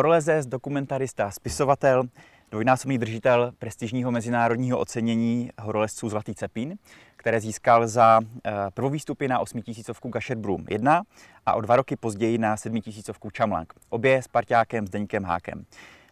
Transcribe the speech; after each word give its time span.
Horolezec, 0.00 0.46
dokumentarista, 0.46 1.30
spisovatel, 1.30 2.04
dvojnásobný 2.50 2.98
držitel 2.98 3.52
prestižního 3.58 4.10
mezinárodního 4.10 4.78
ocenění 4.78 5.50
horolezců 5.60 6.08
Zlatý 6.08 6.34
Cepín, 6.34 6.78
které 7.16 7.40
získal 7.40 7.88
za 7.88 8.20
eh, 8.44 8.52
prvou 8.74 8.90
výstupy 8.90 9.28
na 9.28 9.38
8000 9.38 9.96
Gasher 10.04 10.36
Broom 10.36 10.64
1 10.70 11.02
a 11.46 11.54
o 11.54 11.60
dva 11.60 11.76
roky 11.76 11.96
později 11.96 12.38
na 12.38 12.56
7000 12.56 13.10
Čamlang. 13.32 13.72
Obě 13.88 14.22
s 14.22 14.28
parťákem 14.28 14.86
Zdeňkem 14.86 15.24
Hákem. 15.24 15.64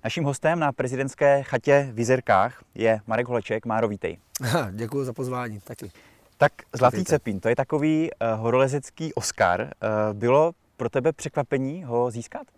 Naším 0.04 0.24
hostem 0.24 0.58
na 0.58 0.72
prezidentské 0.72 1.42
chatě 1.42 1.90
v 1.92 2.00
Izerkách 2.00 2.62
je 2.74 3.00
Marek 3.06 3.28
Holeček. 3.28 3.66
Máro, 3.66 3.88
vítej. 3.88 4.18
Děkuji 4.70 5.04
za 5.04 5.12
pozvání, 5.12 5.60
taky. 5.60 5.90
Tak 6.36 6.52
Zlatý 6.72 6.96
Vítejte. 6.96 7.10
Cepín, 7.10 7.40
to 7.40 7.48
je 7.48 7.56
takový 7.56 8.10
uh, 8.10 8.40
horolezecký 8.40 9.14
Oscar. 9.14 9.60
Uh, 9.60 9.68
bylo 10.18 10.52
pro 10.76 10.88
tebe 10.88 11.12
překvapení 11.12 11.84
ho 11.84 12.10
získat? 12.10 12.57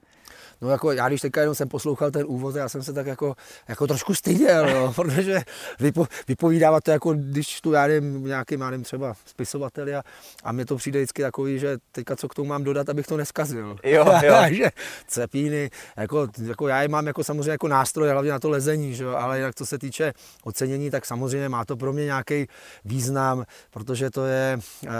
No 0.60 0.70
jako 0.70 0.92
já 0.92 1.08
když 1.08 1.20
teďka 1.20 1.40
jenom 1.40 1.54
jsem 1.54 1.68
poslouchal 1.68 2.10
ten 2.10 2.24
úvod, 2.26 2.56
já 2.56 2.68
jsem 2.68 2.82
se 2.82 2.92
tak 2.92 3.06
jako, 3.06 3.34
jako 3.68 3.86
trošku 3.86 4.14
styděl, 4.14 4.68
jo, 4.68 4.92
protože 4.96 5.40
vypo, 5.80 6.06
vypovídávat 6.28 6.84
to 6.84 6.90
jako 6.90 7.12
když 7.12 7.60
tu 7.60 7.72
já 7.72 7.86
nevím, 7.86 8.24
nějaký 8.24 8.56
má 8.56 8.70
nevím, 8.70 8.84
třeba 8.84 9.14
spisovatel 9.26 9.98
a, 9.98 10.02
a 10.44 10.52
mně 10.52 10.66
to 10.66 10.76
přijde 10.76 10.98
vždycky 10.98 11.22
takový, 11.22 11.58
že 11.58 11.78
teďka 11.92 12.16
co 12.16 12.28
k 12.28 12.34
tomu 12.34 12.48
mám 12.48 12.64
dodat, 12.64 12.88
abych 12.88 13.06
to 13.06 13.16
neskazil. 13.16 13.76
Jo, 13.84 14.06
jo. 14.22 14.34
že 14.48 14.70
cepíny, 15.06 15.70
jako, 15.96 16.28
jako 16.46 16.68
já 16.68 16.82
je 16.82 16.88
mám 16.88 17.06
jako 17.06 17.24
samozřejmě 17.24 17.50
jako 17.50 17.68
nástroj, 17.68 18.08
hlavně 18.08 18.30
na 18.30 18.38
to 18.38 18.50
lezení, 18.50 18.94
že 18.94 19.04
jo, 19.04 19.14
ale 19.14 19.38
jinak 19.38 19.54
co 19.54 19.66
se 19.66 19.78
týče 19.78 20.12
ocenění, 20.44 20.90
tak 20.90 21.06
samozřejmě 21.06 21.48
má 21.48 21.64
to 21.64 21.76
pro 21.76 21.92
mě 21.92 22.04
nějaký 22.04 22.46
význam, 22.84 23.44
protože 23.70 24.10
to 24.10 24.26
je 24.26 24.58
e, 24.86 24.90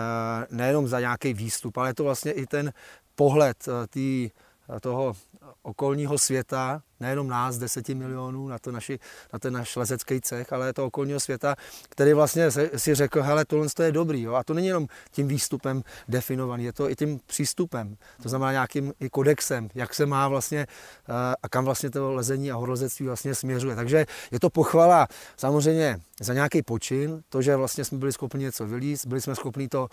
nejenom 0.50 0.88
za 0.88 1.00
nějaký 1.00 1.34
výstup, 1.34 1.78
ale 1.78 1.90
je 1.90 1.94
to 1.94 2.04
vlastně 2.04 2.32
i 2.32 2.46
ten 2.46 2.72
pohled 3.14 3.56
e, 3.68 3.86
té 3.86 4.34
toho 4.80 5.12
okolního 5.62 6.18
světa, 6.18 6.82
nejenom 7.00 7.28
nás, 7.28 7.58
10 7.58 7.88
milionů, 7.88 8.48
na, 8.48 8.58
to 8.58 8.72
naši, 8.72 8.98
na 9.32 9.38
ten 9.38 9.52
náš 9.52 9.76
lezecký 9.76 10.20
cech, 10.20 10.52
ale 10.52 10.72
to 10.72 10.86
okolního 10.86 11.20
světa, 11.20 11.56
který 11.88 12.12
vlastně 12.12 12.50
si 12.76 12.94
řekl, 12.94 13.22
hele, 13.22 13.44
tohle 13.44 13.66
je 13.82 13.92
dobrý. 13.92 14.22
Jo? 14.22 14.34
A 14.34 14.44
to 14.44 14.54
není 14.54 14.66
jenom 14.66 14.86
tím 15.10 15.28
výstupem 15.28 15.82
definovaný, 16.08 16.64
je 16.64 16.72
to 16.72 16.90
i 16.90 16.96
tím 16.96 17.20
přístupem, 17.26 17.96
to 18.22 18.28
znamená 18.28 18.52
nějakým 18.52 18.92
i 19.00 19.10
kodexem, 19.10 19.68
jak 19.74 19.94
se 19.94 20.06
má 20.06 20.28
vlastně 20.28 20.60
eh, 20.60 21.34
a 21.42 21.48
kam 21.48 21.64
vlastně 21.64 21.90
to 21.90 22.12
lezení 22.12 22.52
a 22.52 22.54
horolezectví 22.54 23.06
vlastně 23.06 23.34
směřuje. 23.34 23.76
Takže 23.76 24.06
je 24.30 24.40
to 24.40 24.50
pochvala 24.50 25.08
samozřejmě 25.36 26.00
za 26.20 26.34
nějaký 26.34 26.62
počin, 26.62 27.22
to, 27.28 27.42
že 27.42 27.56
vlastně 27.56 27.84
jsme 27.84 27.98
byli 27.98 28.12
schopni 28.12 28.44
něco 28.44 28.66
vylíst, 28.66 29.06
byli 29.06 29.20
jsme 29.20 29.34
schopni 29.34 29.68
to 29.68 29.88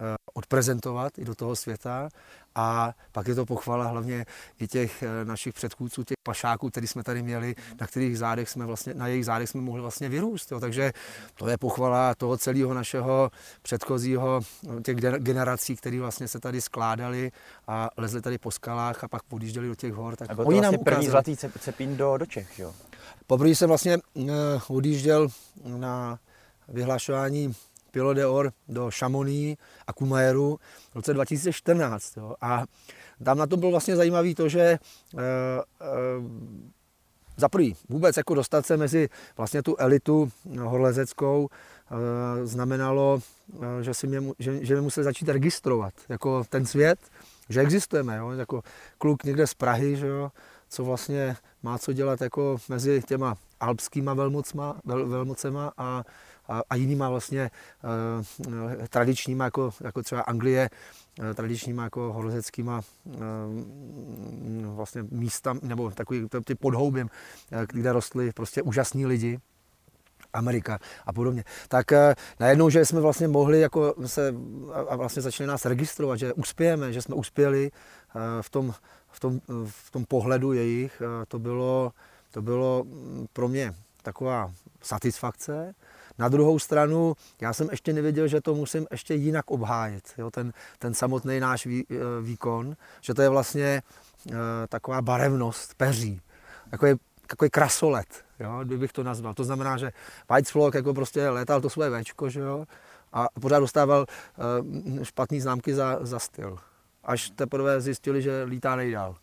eh, 0.00 0.04
odprezentovat 0.34 1.18
i 1.18 1.24
do 1.24 1.34
toho 1.34 1.56
světa 1.56 2.08
a 2.54 2.94
pak 3.12 3.28
je 3.28 3.34
to 3.34 3.46
pochvala 3.46 3.84
hlavně 3.84 4.26
i 4.60 4.68
těch 4.68 5.02
eh, 5.02 5.24
našich 5.24 5.54
předchůdců, 5.54 6.04
těch 6.04 6.16
pašáků, 6.22 6.49
který 6.58 6.86
jsme 6.86 7.02
tady 7.02 7.22
měli, 7.22 7.54
na 7.80 7.86
kterých 7.86 8.18
zádech 8.18 8.48
jsme 8.48 8.66
vlastně, 8.66 8.94
na 8.94 9.06
jejich 9.06 9.24
zádech 9.24 9.48
jsme 9.48 9.60
mohli 9.60 9.82
vlastně 9.82 10.08
vyrůst. 10.08 10.52
Jo. 10.52 10.60
Takže 10.60 10.92
to 11.34 11.48
je 11.48 11.58
pochvala 11.58 12.14
toho 12.14 12.36
celého 12.36 12.74
našeho 12.74 13.30
předchozího, 13.62 14.40
těch 14.84 14.96
generací, 15.18 15.76
které 15.76 16.00
vlastně 16.00 16.28
se 16.28 16.40
tady 16.40 16.60
skládali 16.60 17.32
a 17.66 17.90
lezli 17.96 18.20
tady 18.20 18.38
po 18.38 18.50
skalách 18.50 19.04
a 19.04 19.08
pak 19.08 19.22
podjížděli 19.22 19.68
do 19.68 19.74
těch 19.74 19.92
hor. 19.92 20.16
Tak 20.16 20.30
a 20.30 20.34
byl 20.34 20.44
to 20.44 20.48
oni 20.48 20.60
vlastně 20.60 20.76
nám 20.78 20.84
první 20.84 21.06
zlatý 21.06 21.36
cepín 21.36 21.96
do, 21.96 22.16
do 22.16 22.26
Čech, 22.26 22.58
jo? 22.58 22.74
Poprvé 23.26 23.50
jsem 23.50 23.68
vlastně 23.68 23.98
uh, 24.14 24.30
odjížděl 24.68 25.28
na 25.64 26.18
vyhlašování 26.68 27.54
Pilo 27.90 28.14
d'Or 28.14 28.52
do 28.68 28.90
Chamonix 28.98 29.58
a 29.86 29.92
Kumajeru 29.92 30.58
v 30.92 30.96
roce 30.96 31.14
2014. 31.14 32.16
Jo. 32.16 32.34
A 32.40 32.64
tam 33.24 33.38
na 33.38 33.46
to 33.46 33.56
bylo 33.56 33.70
vlastně 33.70 33.96
zajímavé 33.96 34.34
to, 34.34 34.48
že 34.48 34.60
e, 34.60 34.78
e, 34.78 34.78
za 37.36 37.48
prvý 37.48 37.76
vůbec 37.88 38.16
jako 38.16 38.34
dostat 38.34 38.66
se 38.66 38.76
mezi 38.76 39.08
vlastně 39.36 39.62
tu 39.62 39.76
elitu 39.76 40.32
horlezeckou 40.60 41.48
e, 41.48 42.46
znamenalo, 42.46 43.20
že, 43.80 43.94
si 43.94 44.06
mě, 44.06 44.22
že, 44.38 44.64
že 44.64 44.74
mě 44.74 44.80
museli 44.80 45.04
začít 45.04 45.28
registrovat 45.28 45.94
jako 46.08 46.44
ten 46.48 46.66
svět, 46.66 46.98
že 47.48 47.60
existujeme, 47.60 48.16
jo, 48.16 48.30
jako 48.30 48.62
kluk 48.98 49.24
někde 49.24 49.46
z 49.46 49.54
Prahy, 49.54 49.96
že 49.96 50.06
jo, 50.06 50.30
co 50.68 50.84
vlastně 50.84 51.36
má 51.62 51.78
co 51.78 51.92
dělat 51.92 52.20
jako 52.20 52.56
mezi 52.68 53.02
těma 53.06 53.34
alpskýma 53.60 54.14
velmocma, 54.14 54.80
vel, 54.84 55.08
velmocema 55.08 55.72
a 55.76 56.04
a, 56.70 56.74
jinýma 56.74 57.08
vlastně 57.08 57.50
uh, 58.46 58.86
tradičníma, 58.88 59.44
jako, 59.44 59.70
jako 59.80 60.02
třeba 60.02 60.20
Anglie, 60.20 60.70
uh, 61.18 61.34
tradičníma 61.34 61.84
jako 61.84 62.12
horozeckýma 62.12 62.80
uh, 63.04 63.14
vlastně 64.74 65.04
místa, 65.10 65.54
nebo 65.62 65.90
takový 65.90 66.28
ty 66.44 66.54
podhoubím, 66.54 67.10
kde 67.72 67.92
rostly 67.92 68.32
prostě 68.32 68.62
úžasní 68.62 69.06
lidi, 69.06 69.40
Amerika 70.32 70.78
a 71.06 71.12
podobně. 71.12 71.44
Tak 71.68 71.86
najednou, 72.40 72.70
že 72.70 72.84
jsme 72.84 73.00
vlastně 73.00 73.28
mohli 73.28 73.60
jako 73.60 73.94
se 74.06 74.34
a 74.88 74.96
vlastně 74.96 75.22
začali 75.22 75.46
nás 75.46 75.64
registrovat, 75.64 76.18
že 76.18 76.32
uspějeme, 76.32 76.92
že 76.92 77.02
jsme 77.02 77.14
uspěli 77.14 77.70
v 78.40 78.50
tom, 78.50 78.74
v 79.10 79.20
tom, 79.20 79.40
v 79.66 79.90
tom 79.90 80.04
pohledu 80.04 80.52
jejich, 80.52 81.02
to 81.28 81.38
bylo, 81.38 81.92
to 82.30 82.42
bylo 82.42 82.84
mm, 82.84 83.26
pro 83.32 83.48
mě 83.48 83.74
taková 84.02 84.52
satisfakce, 84.82 85.74
na 86.20 86.28
druhou 86.28 86.58
stranu, 86.58 87.14
já 87.40 87.52
jsem 87.52 87.68
ještě 87.70 87.92
nevěděl, 87.92 88.28
že 88.28 88.40
to 88.40 88.54
musím 88.54 88.86
ještě 88.90 89.14
jinak 89.14 89.50
obhájit, 89.50 90.04
jo, 90.18 90.30
ten, 90.30 90.52
ten 90.78 90.94
samotný 90.94 91.40
náš 91.40 91.66
vý, 91.66 91.84
eh, 91.90 91.94
výkon, 92.22 92.76
že 93.00 93.14
to 93.14 93.22
je 93.22 93.28
vlastně 93.28 93.82
e, 94.32 94.32
taková 94.68 95.02
barevnost 95.02 95.74
peří, 95.74 96.20
takový, 96.70 96.92
takový 97.26 97.50
krasolet, 97.50 98.24
jo, 98.40 98.60
kdybych 98.64 98.92
to 98.92 99.02
nazval. 99.02 99.34
To 99.34 99.44
znamená, 99.44 99.76
že 99.76 99.92
Weizflok 100.28 100.74
jako 100.74 100.94
prostě 100.94 101.28
letal 101.28 101.60
to 101.60 101.70
své 101.70 101.90
večko, 101.90 102.28
že 102.30 102.40
jo, 102.40 102.66
a 103.12 103.26
pořád 103.40 103.60
dostával 103.60 104.06
e, 105.00 105.04
špatné 105.04 105.40
známky 105.40 105.74
za, 105.74 105.98
za 106.02 106.18
styl 106.18 106.58
až 107.10 107.30
teprve 107.30 107.80
zjistili, 107.80 108.22
že 108.22 108.42
lítá 108.42 108.76
nejdál. 108.76 109.14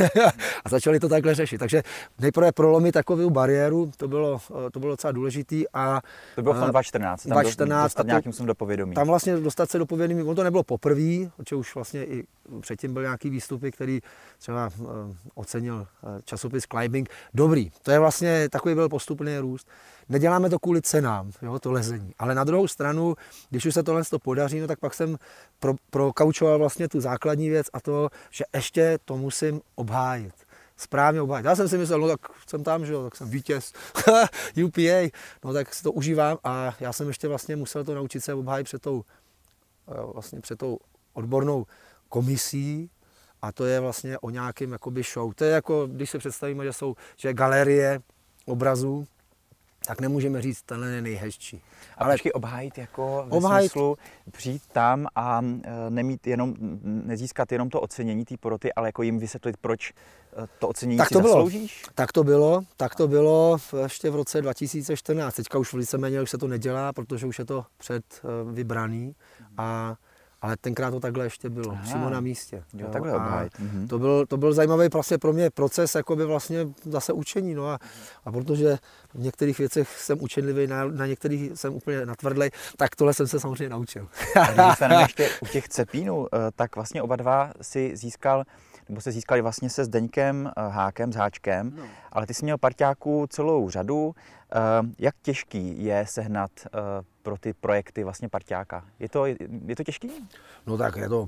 a 0.64 0.68
začali 0.68 1.00
to 1.00 1.08
takhle 1.08 1.34
řešit. 1.34 1.58
Takže 1.58 1.82
nejprve 2.18 2.52
prolomit 2.52 2.92
takovou 2.92 3.30
bariéru, 3.30 3.90
to 3.96 4.08
bylo, 4.08 4.40
to 4.72 4.80
bylo 4.80 4.92
docela 4.92 5.12
důležité. 5.12 5.56
A, 5.74 6.00
to 6.34 6.42
bylo 6.42 6.54
v 6.54 6.60
tom 6.60 6.70
2014, 6.70 7.22
tam 7.22 7.32
2014 7.32 7.84
dostat 7.84 8.06
nějakým 8.06 8.32
způsobem 8.32 8.46
do 8.46 8.54
povědomí. 8.54 8.94
Tam 8.94 9.06
vlastně 9.06 9.36
dostat 9.36 9.70
se 9.70 9.78
do 9.78 9.86
povědomí, 9.86 10.22
on 10.22 10.36
to 10.36 10.42
nebylo 10.42 10.62
poprvé, 10.62 11.30
protože 11.36 11.56
už 11.56 11.74
vlastně 11.74 12.04
i 12.04 12.24
předtím 12.60 12.94
byl 12.94 13.02
nějaký 13.02 13.30
výstupy, 13.30 13.72
který 13.72 14.00
třeba 14.38 14.70
uh, 14.78 14.88
ocenil 15.34 15.86
časopis 16.24 16.64
Climbing. 16.64 17.08
Dobrý, 17.34 17.70
to 17.82 17.90
je 17.90 17.98
vlastně 17.98 18.48
takový 18.48 18.74
byl 18.74 18.88
postupný 18.88 19.38
růst. 19.38 19.68
Neděláme 20.08 20.50
to 20.50 20.58
kvůli 20.58 20.82
cenám, 20.82 21.30
jo, 21.42 21.58
to 21.58 21.72
lezení. 21.72 22.14
Ale 22.18 22.34
na 22.34 22.44
druhou 22.44 22.68
stranu, 22.68 23.14
když 23.50 23.66
už 23.66 23.74
se 23.74 23.82
tohle 23.82 24.04
to 24.04 24.18
podaří, 24.18 24.60
no 24.60 24.66
tak 24.66 24.78
pak 24.78 24.94
jsem 24.94 25.16
pro, 25.60 25.74
prokaučoval 25.90 26.58
vlastně 26.58 26.88
tu 26.88 27.00
základní 27.00 27.50
věc 27.50 27.66
a 27.72 27.80
to, 27.80 28.08
že 28.30 28.44
ještě 28.54 28.98
to 29.04 29.16
musím 29.16 29.60
obhájit 29.74 30.34
správně 30.76 31.20
obhájit. 31.20 31.46
Já 31.46 31.56
jsem 31.56 31.68
si 31.68 31.78
myslel, 31.78 32.00
no 32.00 32.08
tak 32.08 32.20
jsem 32.46 32.64
tam, 32.64 32.86
že 32.86 32.92
jo, 32.92 33.04
tak 33.04 33.16
jsem 33.16 33.30
vítěz, 33.30 33.72
UPA, 34.64 35.10
no 35.44 35.52
tak 35.52 35.74
si 35.74 35.82
to 35.82 35.92
užívám 35.92 36.38
a 36.44 36.74
já 36.80 36.92
jsem 36.92 37.08
ještě 37.08 37.28
vlastně 37.28 37.56
musel 37.56 37.84
to 37.84 37.94
naučit 37.94 38.20
se 38.20 38.34
obhájit 38.34 38.64
před 38.64 38.82
tou, 38.82 39.04
eh, 39.88 40.12
vlastně 40.12 40.40
před 40.40 40.58
tou 40.58 40.78
odbornou 41.12 41.66
komisí, 42.08 42.90
a 43.42 43.52
to 43.52 43.64
je 43.64 43.80
vlastně 43.80 44.18
o 44.18 44.30
nějakém 44.30 44.72
jakoby 44.72 45.02
show. 45.02 45.32
To 45.34 45.44
je 45.44 45.50
jako, 45.50 45.86
když 45.86 46.10
se 46.10 46.18
představíme, 46.18 46.64
že 46.64 46.72
jsou 46.72 46.94
že 47.16 47.34
galerie 47.34 48.00
obrazů, 48.44 49.06
tak 49.86 50.00
nemůžeme 50.00 50.42
říct, 50.42 50.62
tenhle 50.62 50.88
je 50.88 51.02
nejhezčí. 51.02 51.62
Ale 51.98 52.14
počkej, 52.14 52.32
obhájit 52.34 52.78
jako 52.78 53.24
ve 53.26 53.36
obhájit... 53.36 53.72
smyslu 53.72 53.96
přijít 54.32 54.62
tam 54.72 55.06
a 55.14 55.40
e, 55.42 55.90
nemít 55.90 56.26
jenom, 56.26 56.54
nezískat 56.82 57.52
jenom 57.52 57.70
to 57.70 57.80
ocenění 57.80 58.24
té 58.24 58.36
poroty, 58.36 58.72
ale 58.72 58.88
jako 58.88 59.02
jim 59.02 59.18
vysvětlit, 59.18 59.56
proč 59.60 59.90
e, 59.90 59.92
to 60.58 60.68
ocenění 60.68 60.98
tak 60.98 61.08
to 61.08 61.18
si 61.18 61.22
bylo. 61.22 61.34
zasloužíš? 61.34 61.84
Tak 61.94 62.12
to 62.12 62.24
bylo, 62.24 62.62
tak 62.76 62.94
to 62.94 63.08
bylo 63.08 63.58
ještě 63.82 64.10
v 64.10 64.14
roce 64.16 64.42
2014. 64.42 65.34
Teďka 65.34 65.58
už 65.58 65.74
víceméně 65.74 66.22
už 66.22 66.30
se 66.30 66.38
to 66.38 66.48
nedělá, 66.48 66.92
protože 66.92 67.26
už 67.26 67.38
je 67.38 67.44
to 67.44 67.64
před 67.76 68.04
e, 68.24 68.52
vybraný 68.52 69.14
a 69.58 69.96
ale 70.42 70.56
tenkrát 70.60 70.90
to 70.90 71.00
takhle 71.00 71.24
ještě 71.24 71.50
bylo, 71.50 71.72
Aha. 71.72 71.82
přímo 71.82 72.10
na 72.10 72.20
místě. 72.20 72.62
Jo, 72.74 72.88
takhle 72.92 73.12
obhájit. 73.12 73.58
Mhm. 73.58 73.88
To 73.88 73.98
byl, 73.98 74.26
to 74.26 74.36
byl 74.36 74.52
zajímavý 74.52 74.88
vlastně 74.92 75.18
pro 75.18 75.32
mě 75.32 75.50
proces 75.50 75.94
jakoby 75.94 76.24
vlastně 76.24 76.68
zase 76.84 77.12
učení. 77.12 77.54
No 77.54 77.68
a, 77.68 77.78
a 78.24 78.32
protože 78.32 78.78
v 79.14 79.18
některých 79.18 79.58
věcech 79.58 79.88
jsem 79.88 80.22
učenlivý, 80.22 80.66
na, 80.66 80.84
na 80.84 81.06
některých 81.06 81.50
jsem 81.54 81.74
úplně 81.74 82.06
natvrdlej, 82.06 82.50
tak 82.76 82.96
tohle 82.96 83.14
jsem 83.14 83.26
se 83.26 83.40
samozřejmě 83.40 83.68
naučil. 83.68 84.08
a 84.40 84.52
když 84.52 85.00
ještě 85.00 85.30
u 85.40 85.46
těch 85.46 85.68
cepínů, 85.68 86.26
eh, 86.26 86.38
tak 86.56 86.76
vlastně 86.76 87.02
oba 87.02 87.16
dva 87.16 87.52
si 87.62 87.96
získal 87.96 88.44
nebo 88.88 89.00
se 89.00 89.12
získali 89.12 89.40
vlastně 89.42 89.70
se 89.70 89.84
Zdeňkem 89.84 90.50
eh, 90.56 90.68
Hákem, 90.68 91.12
s 91.12 91.16
Háčkem, 91.16 91.72
no. 91.76 91.84
ale 92.12 92.26
ty 92.26 92.34
jsi 92.34 92.44
měl 92.44 92.58
parťáků 92.58 93.26
celou 93.30 93.70
řadu. 93.70 94.14
Eh, 94.52 94.58
jak 94.98 95.14
těžký 95.22 95.84
je 95.84 96.04
sehnat 96.08 96.50
pro 97.22 97.36
ty 97.38 97.52
projekty 97.52 98.04
vlastně 98.04 98.28
parťáka? 98.28 98.84
Je 98.98 99.08
to, 99.08 99.26
je 99.66 99.76
to 99.76 99.84
těžký? 99.84 100.10
No 100.66 100.78
tak 100.78 100.96
je 100.96 101.08
to, 101.08 101.26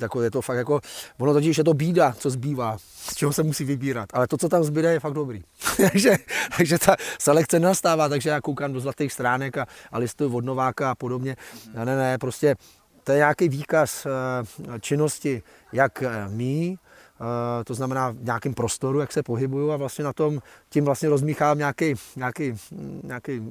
jako 0.00 0.22
je 0.22 0.30
to 0.30 0.42
fakt 0.42 0.56
jako, 0.56 0.80
ono 1.18 1.32
totiž 1.32 1.58
je 1.58 1.64
to 1.64 1.74
bída, 1.74 2.12
co 2.12 2.30
zbývá, 2.30 2.78
z 2.78 3.14
čeho 3.14 3.32
se 3.32 3.42
musí 3.42 3.64
vybírat, 3.64 4.08
ale 4.12 4.26
to, 4.26 4.36
co 4.36 4.48
tam 4.48 4.64
zbyde, 4.64 4.92
je 4.92 5.00
fakt 5.00 5.12
dobrý. 5.12 5.42
takže, 5.76 6.16
takže 6.56 6.78
ta 6.78 6.96
selekce 7.18 7.60
nastává, 7.60 8.08
takže 8.08 8.30
já 8.30 8.40
koukám 8.40 8.72
do 8.72 8.80
zlatých 8.80 9.12
stránek 9.12 9.58
a, 9.58 9.66
a 9.92 9.98
listuju 9.98 10.36
od 10.36 10.44
Nováka 10.44 10.90
a 10.90 10.94
podobně. 10.94 11.36
Ne, 11.74 11.84
ne, 11.84 11.96
ne, 11.96 12.18
prostě 12.18 12.56
to 13.04 13.12
je 13.12 13.18
nějaký 13.18 13.48
výkaz 13.48 14.06
eh, 14.06 14.80
činnosti, 14.80 15.42
jak 15.72 16.02
eh, 16.02 16.28
mý, 16.28 16.78
eh, 16.78 16.83
to 17.64 17.74
znamená 17.74 18.10
v 18.10 18.24
nějakém 18.24 18.54
prostoru, 18.54 19.00
jak 19.00 19.12
se 19.12 19.22
pohybuju 19.22 19.70
a 19.70 19.76
vlastně 19.76 20.04
na 20.04 20.12
tom 20.12 20.42
tím 20.68 20.84
vlastně 20.84 21.08
rozmíchám 21.08 21.58
nějaký, 21.58 21.94
nějaký, 22.16 22.54
nějaký 23.02 23.42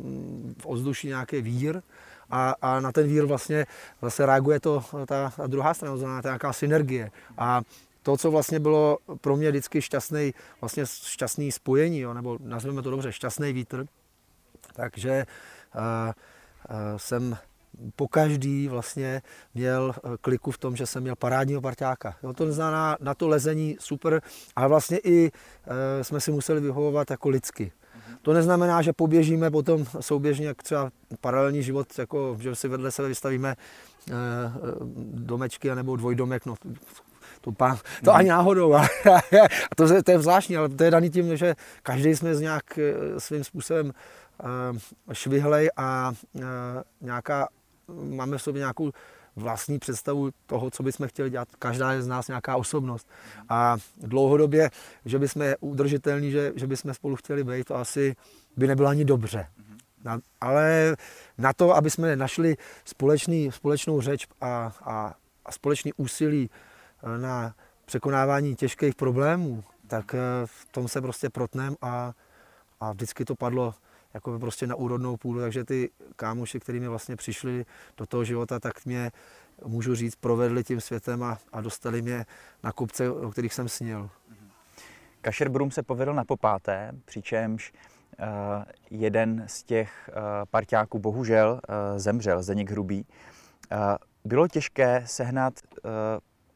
ozduší, 0.63 1.07
nějaký 1.07 1.41
vír 1.41 1.81
a, 2.29 2.55
a 2.61 2.79
na 2.79 2.91
ten 2.91 3.07
vír 3.07 3.25
vlastně 3.25 3.65
zase 4.01 4.25
reaguje 4.25 4.59
to 4.59 4.83
ta, 5.05 5.33
ta 5.37 5.47
druhá 5.47 5.73
strana, 5.73 5.93
to 5.93 5.97
znamená 5.97 6.21
ta 6.21 6.29
nějaká 6.29 6.53
synergie. 6.53 7.11
A 7.37 7.61
to, 8.03 8.17
co 8.17 8.31
vlastně 8.31 8.59
bylo 8.59 8.97
pro 9.21 9.37
mě 9.37 9.49
vždycky 9.49 9.81
šťastný, 9.81 10.33
vlastně 10.61 10.83
šťastný 10.85 11.51
spojení, 11.51 11.99
jo, 11.99 12.13
nebo 12.13 12.37
nazveme 12.41 12.81
to 12.81 12.91
dobře, 12.91 13.11
šťastný 13.11 13.53
vítr, 13.53 13.85
takže 14.73 15.25
uh, 15.75 15.81
uh, 15.81 16.97
jsem 16.97 17.37
po 17.95 18.07
každý 18.07 18.67
vlastně 18.67 19.21
měl 19.53 19.95
eh, 19.95 20.09
kliku 20.21 20.51
v 20.51 20.57
tom, 20.57 20.75
že 20.75 20.85
jsem 20.85 21.03
měl 21.03 21.15
parádního 21.15 21.61
parťáka. 21.61 22.15
Jo, 22.23 22.33
to 22.33 22.51
znamená 22.51 22.97
na 22.99 23.13
to 23.13 23.27
lezení 23.27 23.77
super, 23.79 24.21
ale 24.55 24.67
vlastně 24.67 24.97
i 24.97 25.31
e, 25.67 26.03
jsme 26.03 26.21
si 26.21 26.31
museli 26.31 26.61
vyhovovat 26.61 27.11
jako 27.11 27.29
lidsky. 27.29 27.71
To 28.21 28.33
neznamená, 28.33 28.81
že 28.81 28.93
poběžíme 28.93 29.51
potom 29.51 29.85
souběžně, 29.99 30.47
jak 30.47 30.63
třeba 30.63 30.91
paralelní 31.21 31.63
život, 31.63 31.99
jako, 31.99 32.37
že 32.39 32.55
si 32.55 32.67
vedle 32.67 32.91
sebe 32.91 33.07
vystavíme 33.07 33.49
e, 33.49 34.13
domečky 35.13 35.75
nebo 35.75 35.95
dvojdomek, 35.95 36.45
no, 36.45 36.55
to, 37.41 37.51
pán, 37.51 37.77
to 38.03 38.13
ani 38.13 38.29
náhodou. 38.29 38.73
A 39.71 39.75
to, 39.75 40.03
to 40.03 40.11
je 40.11 40.19
zvláštní, 40.19 40.57
ale 40.57 40.69
to 40.69 40.83
je 40.83 40.91
daný 40.91 41.09
tím, 41.09 41.37
že 41.37 41.55
každý 41.83 42.15
jsme 42.15 42.35
z 42.35 42.41
nějak 42.41 42.79
svým 43.17 43.43
způsobem 43.43 43.93
švihlej 45.13 45.69
a 45.77 46.13
nějaká 47.01 47.47
máme 47.93 48.37
v 48.37 48.41
sobě 48.41 48.59
nějakou 48.59 48.91
vlastní 49.35 49.79
představu 49.79 50.29
toho, 50.45 50.71
co 50.71 50.83
bychom 50.83 51.07
chtěli 51.07 51.29
dělat. 51.29 51.47
Každá 51.59 51.91
je 51.91 52.01
z 52.01 52.07
nás 52.07 52.27
nějaká 52.27 52.55
osobnost. 52.55 53.07
A 53.49 53.77
dlouhodobě, 53.97 54.69
že 55.05 55.19
bychom 55.19 55.45
udržitelní, 55.59 56.31
že, 56.31 56.51
že 56.55 56.67
bychom 56.67 56.93
spolu 56.93 57.15
chtěli 57.15 57.43
být, 57.43 57.67
to 57.67 57.75
asi 57.75 58.15
by 58.57 58.67
nebylo 58.67 58.89
ani 58.89 59.05
dobře. 59.05 59.47
Na, 60.03 60.19
ale 60.41 60.95
na 61.37 61.53
to, 61.53 61.75
aby 61.75 61.89
jsme 61.89 62.15
našli 62.15 62.57
společný, 62.85 63.51
společnou 63.51 64.01
řeč 64.01 64.27
a, 64.41 64.73
a, 64.81 65.13
a 65.45 65.51
společný 65.51 65.93
úsilí 65.97 66.49
eh, 67.03 67.17
na 67.17 67.55
překonávání 67.85 68.55
těžkých 68.55 68.95
problémů, 68.95 69.63
tak 69.87 70.15
eh, 70.15 70.19
v 70.45 70.65
tom 70.71 70.87
se 70.87 71.01
prostě 71.01 71.29
protnem 71.29 71.75
a, 71.81 72.13
a 72.79 72.91
vždycky 72.91 73.25
to 73.25 73.35
padlo 73.35 73.73
jako 74.13 74.39
prostě 74.39 74.67
na 74.67 74.75
úrodnou 74.75 75.17
půdu, 75.17 75.39
takže 75.39 75.63
ty 75.63 75.89
kámoši, 76.15 76.59
kteří 76.59 76.79
mi 76.79 76.87
vlastně 76.87 77.15
přišli 77.15 77.65
do 77.97 78.05
toho 78.05 78.23
života, 78.23 78.59
tak 78.59 78.85
mě, 78.85 79.11
můžu 79.65 79.95
říct, 79.95 80.15
provedli 80.15 80.63
tím 80.63 80.81
světem 80.81 81.23
a, 81.23 81.37
a 81.53 81.61
dostali 81.61 82.01
mě 82.01 82.25
na 82.63 82.71
kopce, 82.71 83.11
o 83.11 83.31
kterých 83.31 83.53
jsem 83.53 83.69
snil. 83.69 84.09
Kašerbrum 85.21 85.71
se 85.71 85.83
povedl 85.83 86.13
na 86.13 86.23
popáté, 86.23 86.91
přičemž 87.05 87.73
uh, 87.73 88.25
jeden 88.91 89.43
z 89.47 89.63
těch 89.63 90.09
uh, 90.09 90.15
parťáků 90.51 90.99
bohužel 90.99 91.51
uh, 91.51 91.99
zemřel, 91.99 92.43
Zdeněk 92.43 92.71
Hrubý. 92.71 93.05
Bylo 94.25 94.47
těžké 94.47 95.03
sehnat 95.05 95.53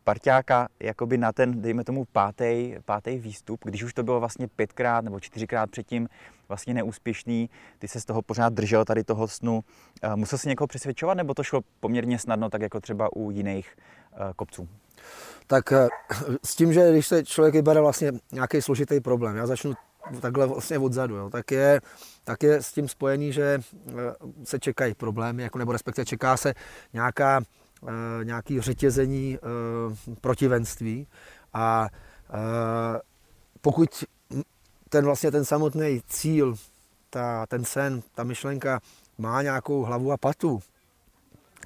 parťáka 0.08 0.68
jakoby 0.80 1.18
na 1.18 1.32
ten, 1.32 1.62
dejme 1.62 1.84
tomu, 1.84 2.06
pátý, 2.06 2.76
pátý 2.86 3.18
výstup, 3.18 3.60
když 3.64 3.84
už 3.84 3.94
to 3.94 4.04
bylo 4.04 4.20
vlastně 4.20 4.48
pětkrát 4.48 5.04
nebo 5.04 5.20
čtyřikrát 5.20 5.72
předtím 5.72 6.08
vlastně 6.48 6.74
neúspěšný, 6.74 7.50
ty 7.80 7.88
se 7.88 8.02
z 8.02 8.06
toho 8.06 8.22
pořád 8.22 8.54
držel 8.54 8.86
tady 8.86 9.04
toho 9.04 9.28
snu. 9.28 9.64
Eh, 10.02 10.16
musel 10.16 10.40
si 10.40 10.50
někoho 10.50 10.68
přesvědčovat, 10.68 11.18
nebo 11.18 11.34
to 11.34 11.44
šlo 11.44 11.62
poměrně 11.80 12.20
snadno, 12.20 12.50
tak 12.50 12.62
jako 12.62 12.80
třeba 12.80 13.16
u 13.16 13.32
jiných 13.32 13.76
eh, 14.14 14.34
kopců? 14.36 14.70
Tak 15.48 15.72
eh, 15.72 15.88
s 16.46 16.56
tím, 16.56 16.74
že 16.74 16.92
když 16.92 17.08
se 17.08 17.24
člověk 17.24 17.54
vybere 17.54 17.82
vlastně 17.82 18.12
nějaký 18.32 18.62
složitý 18.62 19.00
problém, 19.00 19.36
já 19.36 19.48
začnu 19.48 19.74
takhle 20.22 20.48
vlastně 20.48 20.80
odzadu, 20.80 21.16
jo, 21.16 21.30
tak, 21.30 21.52
je, 21.52 21.82
tak 22.24 22.44
je 22.44 22.64
s 22.64 22.72
tím 22.72 22.88
spojený, 22.88 23.34
že 23.34 23.60
se 24.44 24.60
čekají 24.60 24.94
problémy, 24.94 25.44
jako, 25.44 25.58
nebo 25.58 25.72
respektive 25.72 26.06
čeká 26.06 26.38
se 26.38 26.54
nějaká 26.94 27.42
nějaké 28.24 28.62
řetězení 28.62 29.38
eh, 29.38 30.16
protivenství. 30.22 31.08
A 31.54 31.88
eh, 32.30 33.00
pokud 33.62 34.04
ten 34.90 35.06
vlastně 35.06 35.32
ten 35.32 35.46
samotný 35.46 36.02
cíl, 36.08 36.56
ta, 37.10 37.46
ten 37.46 37.66
sen, 37.66 38.02
ta 38.16 38.24
myšlenka 38.24 38.80
má 39.18 39.42
nějakou 39.42 39.84
hlavu 39.84 40.12
a 40.12 40.18
patu, 40.18 40.60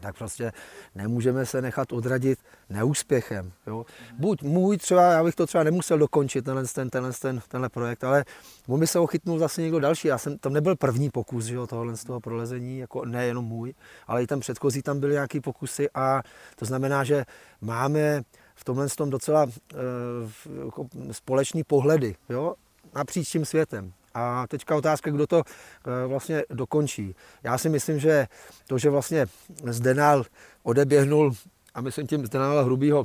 tak 0.02 0.18
prostě 0.18 0.52
nemůžeme 0.96 1.46
se 1.46 1.62
nechat 1.62 1.92
odradit 1.92 2.40
neúspěchem. 2.70 3.52
Jo. 3.68 3.86
Buď 4.18 4.44
můj 4.44 4.78
třeba, 4.78 5.12
já 5.12 5.24
bych 5.24 5.36
to 5.36 5.48
třeba 5.48 5.64
nemusel 5.64 5.98
dokončit, 5.98 6.46
tenhle, 6.46 6.64
ten, 6.76 6.90
tenhle, 6.90 7.12
ten, 7.14 7.42
tenhle 7.48 7.70
projekt, 7.70 8.04
ale 8.04 8.26
on 8.68 8.80
by 8.80 8.88
se 8.88 9.00
ho 9.00 9.08
chytnul 9.08 9.40
zase 9.40 9.62
někdo 9.62 9.80
další. 9.80 10.08
Já 10.08 10.18
jsem, 10.18 10.38
to 10.38 10.50
nebyl 10.50 10.76
první 10.76 11.10
pokus 11.10 11.48
jo, 11.48 11.68
tohohle 11.68 11.98
z 11.98 12.04
toho 12.04 12.20
prolezení, 12.20 12.80
jako 12.80 13.06
nejenom 13.06 13.46
můj, 13.46 13.74
ale 14.08 14.24
i 14.24 14.28
ten 14.28 14.40
předchozí 14.40 14.82
tam 14.82 15.00
byly 15.00 15.14
nějaké 15.14 15.42
pokusy 15.42 15.90
a 15.94 16.24
to 16.56 16.66
znamená, 16.66 17.04
že 17.04 17.26
máme 17.62 18.22
v 18.56 18.64
tomhle 18.64 18.88
tom 18.88 19.10
docela 19.10 19.46
e, 19.46 21.14
společný 21.14 21.64
pohledy 21.64 22.16
jo, 22.30 22.56
napříč 22.96 23.30
tím 23.30 23.46
světem. 23.46 23.94
A 24.14 24.48
teďka 24.48 24.76
otázka, 24.76 25.12
kdo 25.12 25.28
to 25.28 25.44
eh, 25.44 26.08
vlastně 26.08 26.44
dokončí. 26.50 27.16
Já 27.44 27.58
si 27.58 27.70
myslím, 27.70 28.00
že 28.00 28.28
to, 28.68 28.78
že 28.78 28.90
vlastně 28.90 29.26
Zdenal 29.66 30.24
odeběhnul, 30.64 31.34
a 31.74 31.82
myslím 31.82 32.08
tím 32.08 32.26
Zdenala 32.26 32.62
Hrubýho, 32.62 33.04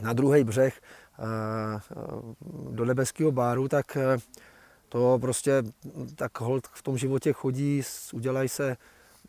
na 0.00 0.12
druhý 0.12 0.44
břeh 0.44 0.80
eh, 1.18 1.22
do 2.70 2.84
nebeského 2.84 3.32
báru, 3.32 3.68
tak 3.68 3.96
eh, 3.96 4.18
to 4.88 5.18
prostě 5.20 5.62
tak 6.14 6.40
hold 6.40 6.66
v 6.66 6.82
tom 6.82 6.98
životě 6.98 7.32
chodí, 7.32 7.82
udělají 8.12 8.48
se 8.48 8.76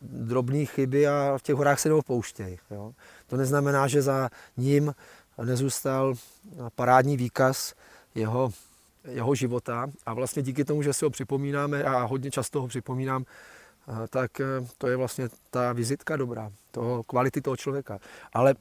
drobné 0.02 0.66
chyby 0.66 1.08
a 1.08 1.38
v 1.38 1.42
těch 1.42 1.56
horách 1.56 1.80
se 1.80 1.90
neopouštějí. 1.90 2.58
Jo. 2.72 2.94
To 3.28 3.38
neznamená, 3.38 3.88
že 3.88 4.02
za 4.02 4.30
ním 4.58 4.96
nezůstal 5.44 6.14
parádní 6.76 7.18
výkaz 7.18 7.74
jeho 8.16 8.52
jeho 9.04 9.36
života 9.36 9.88
a 10.06 10.14
vlastně 10.14 10.42
díky 10.42 10.66
tomu, 10.66 10.82
že 10.82 10.94
si 10.94 11.06
ho 11.06 11.12
připomínáme 11.12 11.84
a 11.84 12.04
hodně 12.04 12.32
často 12.32 12.62
ho 12.62 12.68
připomínám, 12.68 13.26
eh, 13.88 14.08
tak 14.10 14.40
eh, 14.40 14.46
to 14.78 14.88
je 14.88 14.98
vlastně 14.98 15.30
ta 15.50 15.74
vizitka 15.74 16.18
dobrá, 16.18 16.52
toho 16.72 17.04
kvality 17.04 17.42
toho 17.42 17.58
člověka. 17.58 18.00
Ale 18.34 18.56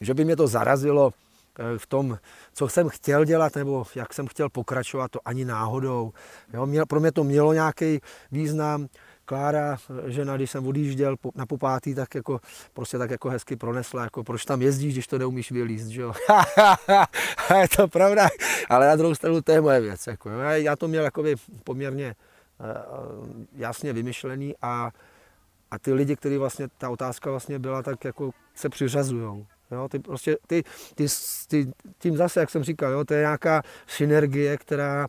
že 0.00 0.14
by 0.14 0.24
mě 0.24 0.36
to 0.36 0.46
zarazilo 0.46 1.12
eh, 1.58 1.78
v 1.78 1.86
tom, 1.86 2.18
co 2.52 2.68
jsem 2.68 2.88
chtěl 2.88 3.24
dělat 3.24 3.56
nebo 3.56 3.84
jak 3.94 4.14
jsem 4.14 4.26
chtěl 4.26 4.48
pokračovat, 4.48 5.10
to 5.10 5.20
ani 5.24 5.44
náhodou. 5.44 6.12
Jo, 6.52 6.86
pro 6.88 7.00
mě 7.00 7.12
to 7.12 7.24
mělo 7.24 7.52
nějaký 7.52 8.00
význam, 8.32 8.88
Klára, 9.24 9.76
žena, 10.06 10.36
když 10.36 10.50
jsem 10.50 10.66
odjížděl 10.66 11.16
na 11.34 11.46
popátý, 11.46 11.94
tak 11.94 12.14
jako, 12.14 12.40
prostě 12.72 12.98
tak 12.98 13.10
jako 13.10 13.28
hezky 13.28 13.56
pronesla, 13.56 14.02
jako 14.02 14.24
proč 14.24 14.44
tam 14.44 14.62
jezdíš, 14.62 14.94
když 14.94 15.06
to 15.06 15.18
neumíš 15.18 15.50
vylíst, 15.50 15.86
že 15.86 16.02
jo. 16.02 16.12
je 17.60 17.68
to 17.76 17.88
pravda, 17.88 18.28
ale 18.68 18.86
na 18.86 18.96
druhou 18.96 19.14
stranu 19.14 19.42
to 19.42 19.52
je 19.52 19.60
moje 19.60 19.80
věc. 19.80 20.06
Jako, 20.06 20.30
já 20.52 20.76
to 20.76 20.88
měl 20.88 21.04
jakoby 21.04 21.34
poměrně 21.64 22.14
eh, 22.60 22.74
jasně 23.52 23.92
vymyšlený 23.92 24.54
a, 24.62 24.90
a 25.70 25.78
ty 25.78 25.92
lidi, 25.92 26.16
kteří 26.16 26.36
vlastně, 26.36 26.68
ta 26.78 26.90
otázka 26.90 27.30
vlastně 27.30 27.58
byla, 27.58 27.82
tak 27.82 28.04
jako 28.04 28.30
se 28.54 28.68
přiřazujou. 28.68 29.46
Jo, 29.70 29.88
ty 29.88 29.98
prostě, 29.98 30.36
ty, 30.46 30.62
ty, 30.94 31.06
ty, 31.48 31.72
tím 31.98 32.16
zase, 32.16 32.40
jak 32.40 32.50
jsem 32.50 32.64
říkal, 32.64 32.92
jo, 32.92 33.04
to 33.04 33.14
je 33.14 33.20
nějaká 33.20 33.62
synergie, 33.86 34.56
která 34.56 35.06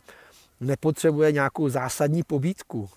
nepotřebuje 0.60 1.32
nějakou 1.32 1.68
zásadní 1.68 2.22
pobídku. 2.22 2.88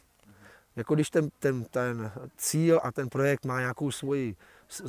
Jako 0.78 0.96
když 0.96 1.10
ten, 1.10 1.30
ten, 1.40 1.64
ten 1.64 2.12
cíl 2.38 2.80
a 2.84 2.92
ten 2.92 3.10
projekt 3.10 3.46
má 3.46 3.60
nějakou 3.60 3.92
svoji 3.92 4.36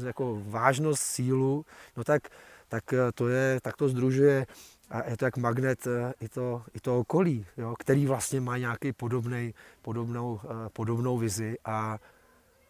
jako 0.07 0.43
vážnost, 0.45 1.03
sílu, 1.03 1.67
no 1.97 2.05
tak, 2.05 2.23
tak 2.69 2.93
eh, 2.93 3.13
to 3.15 3.29
je, 3.29 3.61
tak 3.63 3.77
to 3.77 3.89
združuje 3.89 4.47
a 4.91 5.11
je 5.11 5.17
to 5.17 5.25
jak 5.25 5.37
magnet 5.37 5.87
eh, 5.87 6.13
i 6.21 6.29
to, 6.29 6.63
i 6.75 6.81
to 6.81 6.99
okolí, 6.99 7.47
jo, 7.57 7.75
který 7.79 8.07
vlastně 8.07 8.41
má 8.41 8.59
nějaký 8.59 8.93
podobnej, 8.93 9.55
podobnou, 9.83 10.41
eh, 10.45 10.69
podobnou 10.73 11.19
vizi 11.19 11.57
a, 11.65 11.99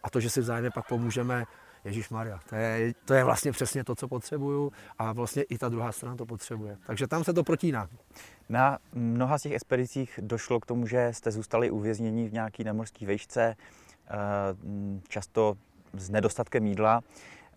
a 0.02 0.10
to, 0.10 0.20
že 0.20 0.30
si 0.30 0.40
vzájemně 0.40 0.70
pak 0.70 0.88
pomůžeme, 0.88 1.44
Ježíš 1.88 2.10
Maria, 2.10 2.40
to 2.48 2.56
je, 2.56 2.94
to 3.04 3.14
je 3.14 3.24
vlastně 3.24 3.52
přesně 3.52 3.84
to, 3.84 3.94
co 3.94 4.08
potřebuju 4.08 4.72
a 4.98 5.12
vlastně 5.12 5.42
i 5.42 5.58
ta 5.58 5.68
druhá 5.68 5.92
strana 5.92 6.16
to 6.16 6.26
potřebuje. 6.26 6.76
Takže 6.86 7.06
tam 7.06 7.24
se 7.24 7.32
to 7.32 7.44
protíná. 7.44 7.88
Na 8.48 8.78
mnoha 8.92 9.38
z 9.38 9.42
těch 9.42 9.52
expedicích 9.52 10.20
došlo 10.22 10.60
k 10.60 10.66
tomu, 10.66 10.86
že 10.86 11.10
jste 11.12 11.30
zůstali 11.30 11.70
uvězněni 11.70 12.28
v 12.28 12.32
nějaké 12.32 12.64
namorské 12.64 13.06
vejšce, 13.06 13.56
eh, 13.56 14.14
často 15.08 15.54
s 15.92 16.10
nedostatkem 16.10 16.66
jídla. 16.66 17.00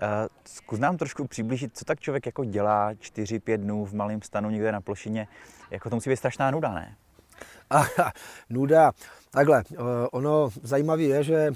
Eh, 0.01 0.27
zkus 0.45 0.79
nám 0.79 0.97
trošku 0.97 1.27
přiblížit, 1.27 1.77
co 1.77 1.85
tak 1.85 1.99
člověk 1.99 2.25
jako 2.25 2.45
dělá 2.45 2.93
4-5 2.93 3.57
dnů 3.57 3.85
v 3.85 3.93
malém 3.93 4.21
stanu 4.21 4.49
někde 4.49 4.71
na 4.71 4.81
plošině. 4.81 5.27
Jako 5.71 5.89
to 5.89 5.95
musí 5.95 6.09
být 6.09 6.17
strašná 6.17 6.51
nuda, 6.51 6.73
ne? 6.73 6.95
Aha, 7.69 8.11
nuda. 8.49 8.91
Takhle, 9.31 9.63
eh, 9.73 9.77
ono 10.11 10.49
zajímavé 10.63 11.03
je, 11.03 11.23
že 11.23 11.51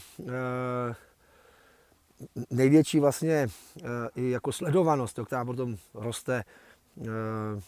největší 2.50 3.00
vlastně 3.00 3.48
i 4.16 4.30
jako 4.30 4.52
sledovanost, 4.52 5.20
která 5.26 5.46
potom 5.46 5.76
roste 5.94 6.44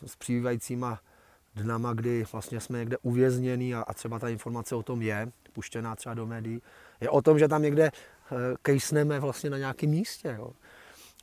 s 0.06 0.16
přibývajícíma 0.16 1.00
dnama, 1.56 1.94
kdy 1.94 2.26
vlastně 2.32 2.60
jsme 2.60 2.80
někde 2.80 2.98
uvězněni 3.02 3.76
a, 3.76 3.82
a 3.82 3.94
třeba 3.94 4.20
ta 4.20 4.30
informace 4.30 4.76
o 4.76 4.84
tom 4.84 5.02
je, 5.02 5.32
puštěná 5.54 5.96
třeba 5.96 6.16
do 6.16 6.26
médií, 6.26 6.62
je 7.02 7.10
o 7.10 7.22
tom, 7.22 7.40
že 7.40 7.48
tam 7.48 7.62
někde 7.62 7.86
eh, 7.86 8.36
kejsneme 8.62 9.20
vlastně 9.20 9.50
na 9.50 9.58
nějakém 9.58 9.90
místě. 9.90 10.36
Jo. 10.38 10.52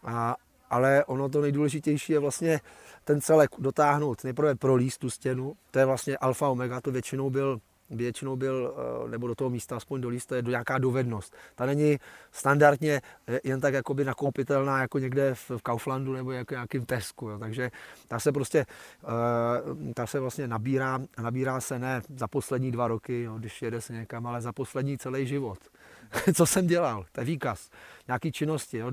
A, 0.02 0.36
ale 0.70 1.04
ono 1.04 1.28
to 1.28 1.40
nejdůležitější 1.40 2.12
je 2.12 2.18
vlastně 2.18 2.60
ten 3.04 3.20
celek 3.20 3.50
dotáhnout, 3.58 4.24
nejprve 4.24 4.54
prolíst 4.54 5.00
tu 5.00 5.10
stěnu, 5.10 5.56
to 5.70 5.78
je 5.78 5.84
vlastně 5.84 6.16
alfa 6.16 6.48
omega, 6.48 6.80
to 6.80 6.92
většinou 6.92 7.30
byl 7.30 7.60
většinou 7.90 8.36
byl, 8.36 8.74
eh, 9.06 9.08
nebo 9.08 9.26
do 9.26 9.34
toho 9.34 9.50
místa 9.50 9.76
aspoň 9.76 10.00
do 10.00 10.10
to 10.26 10.34
je 10.34 10.42
nějaká 10.42 10.78
dovednost. 10.78 11.36
Ta 11.54 11.66
není 11.66 11.98
standardně 12.32 13.02
eh, 13.26 13.40
jen 13.44 13.60
tak 13.60 13.74
jakoby 13.74 14.04
nakoupitelná 14.04 14.80
jako 14.80 14.98
někde 14.98 15.34
v 15.34 15.62
Kauflandu 15.62 16.12
nebo 16.12 16.32
jako 16.32 16.54
nějakým 16.54 16.86
Tesku. 16.86 17.28
Jo. 17.28 17.38
Takže 17.38 17.70
ta 18.08 18.20
se 18.20 18.32
prostě, 18.32 18.66
eh, 19.04 19.94
ta 19.94 20.06
se 20.06 20.20
vlastně 20.20 20.48
nabírá, 20.48 21.00
nabírá 21.22 21.60
se 21.60 21.78
ne 21.78 22.02
za 22.16 22.28
poslední 22.28 22.72
dva 22.72 22.88
roky, 22.88 23.22
jo, 23.22 23.38
když 23.38 23.62
jede 23.62 23.80
se 23.80 23.92
někam, 23.92 24.26
ale 24.26 24.40
za 24.40 24.52
poslední 24.52 24.98
celý 24.98 25.26
život. 25.26 25.58
Co 26.34 26.46
jsem 26.46 26.66
dělal, 26.66 27.04
to 27.12 27.20
je 27.20 27.24
výkaz. 27.24 27.70
Nějaký 28.06 28.32
činnosti, 28.32 28.78
jo, 28.78 28.92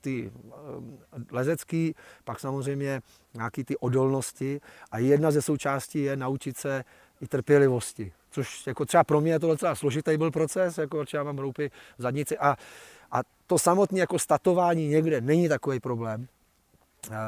ty 0.00 0.32
lezecký, 1.30 1.94
pak 2.24 2.40
samozřejmě 2.40 3.02
nějaký 3.34 3.64
ty 3.64 3.76
odolnosti 3.76 4.60
a 4.90 4.98
jedna 4.98 5.30
ze 5.30 5.42
součástí 5.42 6.02
je 6.02 6.16
naučit 6.16 6.56
se 6.56 6.84
i 7.20 7.26
trpělivosti 7.26 8.12
což 8.30 8.66
jako 8.66 8.84
třeba 8.84 9.04
pro 9.04 9.20
mě 9.20 9.32
je 9.32 9.38
to 9.38 9.48
docela 9.48 9.74
složitý 9.74 10.16
byl 10.16 10.30
proces, 10.30 10.78
jako 10.78 11.04
třeba 11.04 11.22
mám 11.22 11.38
roupy 11.38 11.70
v 11.98 12.02
zadnici 12.02 12.38
a, 12.38 12.56
a 13.12 13.20
to 13.46 13.58
samotné 13.58 14.00
jako 14.00 14.18
statování 14.18 14.88
někde 14.88 15.20
není 15.20 15.48
takový 15.48 15.80
problém, 15.80 16.28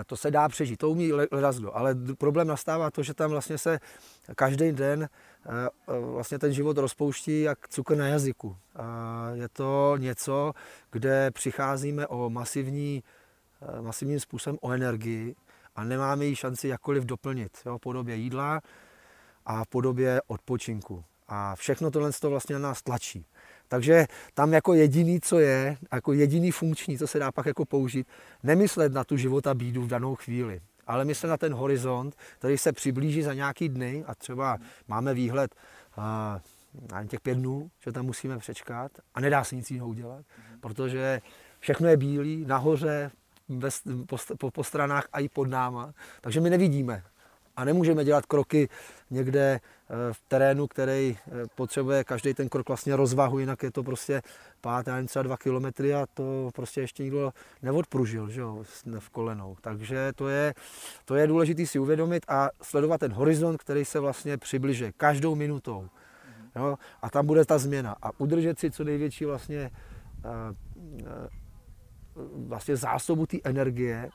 to 0.06 0.16
se 0.16 0.30
dá 0.30 0.48
přežít, 0.48 0.78
to 0.78 0.90
umí 0.90 1.12
Ledazdo, 1.12 1.76
ale 1.76 1.94
problém 2.18 2.46
nastává 2.46 2.90
to, 2.90 3.02
že 3.02 3.14
tam 3.14 3.30
vlastně 3.30 3.58
se 3.58 3.78
každý 4.36 4.72
den 4.72 5.08
vlastně 5.86 6.38
ten 6.38 6.52
život 6.52 6.78
rozpouští 6.78 7.40
jak 7.40 7.68
cukr 7.68 7.96
na 7.96 8.06
jazyku. 8.06 8.56
Je 9.34 9.48
to 9.48 9.96
něco, 9.98 10.52
kde 10.90 11.30
přicházíme 11.30 12.06
o 12.06 12.30
masivní, 12.30 13.02
masivním 13.80 14.20
způsobem 14.20 14.58
o 14.60 14.72
energii 14.72 15.34
a 15.76 15.84
nemáme 15.84 16.24
ji 16.24 16.36
šanci 16.36 16.68
jakkoliv 16.68 17.04
doplnit 17.04 17.58
jo, 17.66 17.78
v 17.78 17.80
podobě 17.80 18.16
jídla, 18.16 18.60
a 19.46 19.64
v 19.64 19.68
podobě 19.68 20.20
odpočinku. 20.26 21.04
A 21.28 21.56
všechno 21.56 21.90
tohle 21.90 22.12
to 22.12 22.30
vlastně 22.30 22.52
na 22.54 22.58
nás 22.58 22.82
tlačí. 22.82 23.26
Takže 23.68 24.06
tam 24.34 24.52
jako 24.52 24.74
jediný, 24.74 25.20
co 25.20 25.38
je, 25.38 25.76
jako 25.92 26.12
jediný 26.12 26.50
funkční, 26.50 26.98
co 26.98 27.06
se 27.06 27.18
dá 27.18 27.32
pak 27.32 27.46
jako 27.46 27.64
použít, 27.64 28.06
nemyslet 28.42 28.92
na 28.92 29.04
tu 29.04 29.16
života 29.16 29.54
bídu 29.54 29.82
v 29.82 29.88
danou 29.88 30.14
chvíli, 30.14 30.60
ale 30.86 31.04
myslet 31.04 31.28
na 31.28 31.36
ten 31.36 31.54
horizont, 31.54 32.16
který 32.38 32.58
se 32.58 32.72
přiblíží 32.72 33.22
za 33.22 33.34
nějaký 33.34 33.68
dny 33.68 34.04
a 34.06 34.14
třeba 34.14 34.58
máme 34.88 35.14
výhled 35.14 35.54
na 36.92 37.04
těch 37.08 37.20
pět 37.20 37.34
dnů, 37.34 37.70
že 37.84 37.92
tam 37.92 38.06
musíme 38.06 38.38
přečkat 38.38 38.92
a 39.14 39.20
nedá 39.20 39.44
se 39.44 39.56
nic 39.56 39.70
jiného 39.70 39.88
udělat, 39.88 40.24
protože 40.60 41.20
všechno 41.60 41.88
je 41.88 41.96
bílý, 41.96 42.44
nahoře, 42.46 43.10
po, 44.06 44.16
po, 44.38 44.50
po 44.50 44.64
stranách 44.64 45.08
a 45.12 45.20
i 45.20 45.28
pod 45.28 45.48
náma, 45.48 45.92
takže 46.20 46.40
my 46.40 46.50
nevidíme 46.50 47.02
a 47.56 47.64
nemůžeme 47.64 48.04
dělat 48.04 48.26
kroky 48.26 48.68
někde 49.10 49.60
eh, 49.60 50.12
v 50.12 50.20
terénu, 50.28 50.66
který 50.66 51.18
eh, 51.18 51.30
potřebuje 51.54 52.04
každý 52.04 52.34
ten 52.34 52.48
krok 52.48 52.68
vlastně 52.68 52.96
rozvahu, 52.96 53.38
jinak 53.38 53.62
je 53.62 53.70
to 53.70 53.82
prostě 53.82 54.22
pát, 54.60 54.86
já 54.86 55.02
třeba 55.02 55.22
dva 55.22 55.36
kilometry 55.36 55.94
a 55.94 56.06
to 56.14 56.50
prostě 56.54 56.80
ještě 56.80 57.02
nikdo 57.02 57.32
neodpružil 57.62 58.28
že 58.28 58.40
jo, 58.40 58.64
v 58.98 59.10
kolenou. 59.10 59.56
Takže 59.60 60.12
to 60.14 60.28
je, 60.28 60.54
to 61.04 61.14
je 61.14 61.26
důležité 61.26 61.66
si 61.66 61.78
uvědomit 61.78 62.24
a 62.28 62.48
sledovat 62.62 62.98
ten 62.98 63.12
horizont, 63.12 63.56
který 63.56 63.84
se 63.84 64.00
vlastně 64.00 64.36
přibližuje 64.36 64.92
každou 64.96 65.34
minutou. 65.34 65.88
Jo? 66.56 66.78
A 67.02 67.10
tam 67.10 67.26
bude 67.26 67.44
ta 67.44 67.58
změna. 67.58 67.96
A 68.02 68.10
udržet 68.18 68.58
si 68.58 68.70
co 68.70 68.84
největší 68.84 69.24
vlastně, 69.24 69.70
eh, 70.24 71.28
vlastně 72.34 72.76
zásobu 72.76 73.26
té 73.26 73.36
energie, 73.44 74.10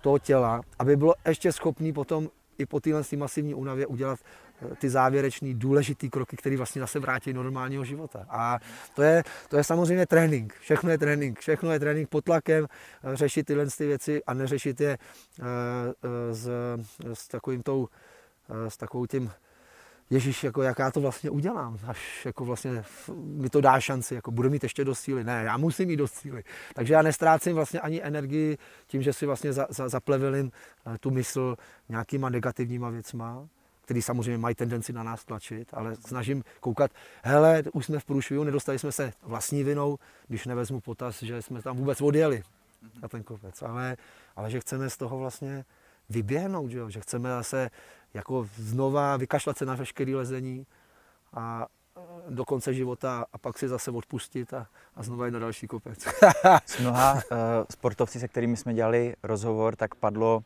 toho 0.00 0.18
těla, 0.18 0.60
aby 0.78 0.96
bylo 0.96 1.14
ještě 1.26 1.52
schopný 1.52 1.92
potom 1.92 2.28
i 2.60 2.66
po 2.66 2.80
téhle 2.80 3.02
masivní 3.16 3.54
únavě 3.54 3.86
udělat 3.86 4.18
eh, 4.62 4.74
ty 4.76 4.90
závěrečné 4.90 5.54
důležité 5.54 6.08
kroky, 6.08 6.36
které 6.36 6.56
vlastně 6.56 6.80
zase 6.80 6.98
vrátí 6.98 7.32
do 7.32 7.42
normálního 7.42 7.84
života. 7.84 8.26
A 8.28 8.58
to 8.94 9.02
je, 9.02 9.22
to 9.48 9.56
je 9.56 9.64
samozřejmě 9.64 10.06
trénink. 10.06 10.54
Všechno 10.60 10.90
je 10.90 10.98
trénink. 10.98 11.38
Všechno 11.38 11.72
je 11.72 11.78
trénink 11.78 12.08
pod 12.08 12.24
tlakem, 12.24 12.66
eh, 13.04 13.16
řešit 13.16 13.46
tyhle 13.46 13.66
ty 13.66 13.86
věci 13.86 14.24
a 14.24 14.34
neřešit 14.34 14.80
je 14.80 14.98
eh, 15.40 16.34
s, 16.34 16.48
s 17.12 17.28
takovým 17.28 17.62
tou, 17.62 17.88
s 18.68 18.76
takovou 18.76 19.06
tím 19.06 19.30
Ježíš, 20.10 20.44
jako 20.44 20.62
jaká 20.62 20.90
to 20.90 21.00
vlastně 21.00 21.30
udělám, 21.30 21.78
až 21.86 22.26
jako 22.26 22.44
vlastně 22.44 22.84
mi 23.14 23.50
to 23.50 23.60
dá 23.60 23.80
šanci, 23.80 24.14
jako 24.14 24.30
budu 24.30 24.50
mít 24.50 24.62
ještě 24.62 24.84
dost 24.84 25.00
síly. 25.00 25.24
Ne, 25.24 25.42
já 25.44 25.56
musím 25.56 25.88
mít 25.88 25.96
dost 25.96 26.14
síly. 26.14 26.44
Takže 26.74 26.94
já 26.94 27.02
nestrácím 27.02 27.54
vlastně 27.54 27.80
ani 27.80 28.02
energii 28.02 28.58
tím, 28.86 29.02
že 29.02 29.12
si 29.12 29.26
vlastně 29.26 29.52
za, 29.52 29.66
za, 29.70 29.88
zaplevelím 29.88 30.52
eh, 30.86 30.98
tu 30.98 31.10
mysl 31.10 31.56
nějakýma 31.88 32.28
negativníma 32.28 32.90
věcma, 32.90 33.48
který 33.84 34.02
samozřejmě 34.02 34.38
mají 34.38 34.54
tendenci 34.54 34.92
na 34.92 35.02
nás 35.02 35.24
tlačit, 35.24 35.68
ale 35.72 35.96
snažím 35.96 36.44
koukat, 36.60 36.90
hele, 37.22 37.62
už 37.72 37.86
jsme 37.86 37.98
v 37.98 38.04
průšvihu, 38.04 38.44
nedostali 38.44 38.78
jsme 38.78 38.92
se 38.92 39.12
vlastní 39.22 39.64
vinou, 39.64 39.98
když 40.28 40.46
nevezmu 40.46 40.80
potaz, 40.80 41.22
že 41.22 41.42
jsme 41.42 41.62
tam 41.62 41.76
vůbec 41.76 42.00
odjeli 42.00 42.42
na 43.02 43.08
ten 43.08 43.22
kopec, 43.22 43.62
ale, 43.62 43.96
ale 44.36 44.50
že 44.50 44.60
chceme 44.60 44.90
z 44.90 44.96
toho 44.96 45.18
vlastně 45.18 45.64
vyběhnout, 46.10 46.70
že, 46.70 46.78
jo? 46.78 46.90
že 46.90 47.00
chceme 47.00 47.28
zase 47.28 47.70
jako 48.14 48.48
znova 48.56 49.16
vykašlat 49.16 49.58
se 49.58 49.66
na 49.66 49.74
veškeré 49.74 50.16
lezení 50.16 50.66
a 51.32 51.66
do 52.28 52.44
konce 52.44 52.74
života 52.74 53.24
a 53.32 53.38
pak 53.38 53.58
si 53.58 53.68
zase 53.68 53.90
odpustit 53.90 54.54
a, 54.54 54.66
a 54.96 55.02
znova 55.02 55.26
jít 55.26 55.32
na 55.32 55.38
další 55.38 55.66
kopec. 55.66 56.06
S 56.66 56.78
mnoha 56.78 57.14
uh, 57.14 57.20
sportovci, 57.70 58.20
se 58.20 58.28
kterými 58.28 58.56
jsme 58.56 58.74
dělali 58.74 59.14
rozhovor, 59.22 59.76
tak 59.76 59.94
padlo 59.94 60.36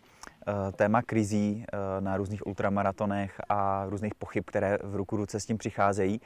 uh, 0.46 0.54
téma 0.72 1.02
krizí 1.02 1.64
uh, 1.72 2.04
na 2.04 2.16
různých 2.16 2.46
ultramaratonech 2.46 3.40
a 3.48 3.86
různých 3.88 4.14
pochyb, 4.14 4.44
které 4.46 4.78
v 4.82 4.96
ruku 4.96 5.16
ruce 5.16 5.40
s 5.40 5.46
tím 5.46 5.58
přicházejí. 5.58 6.20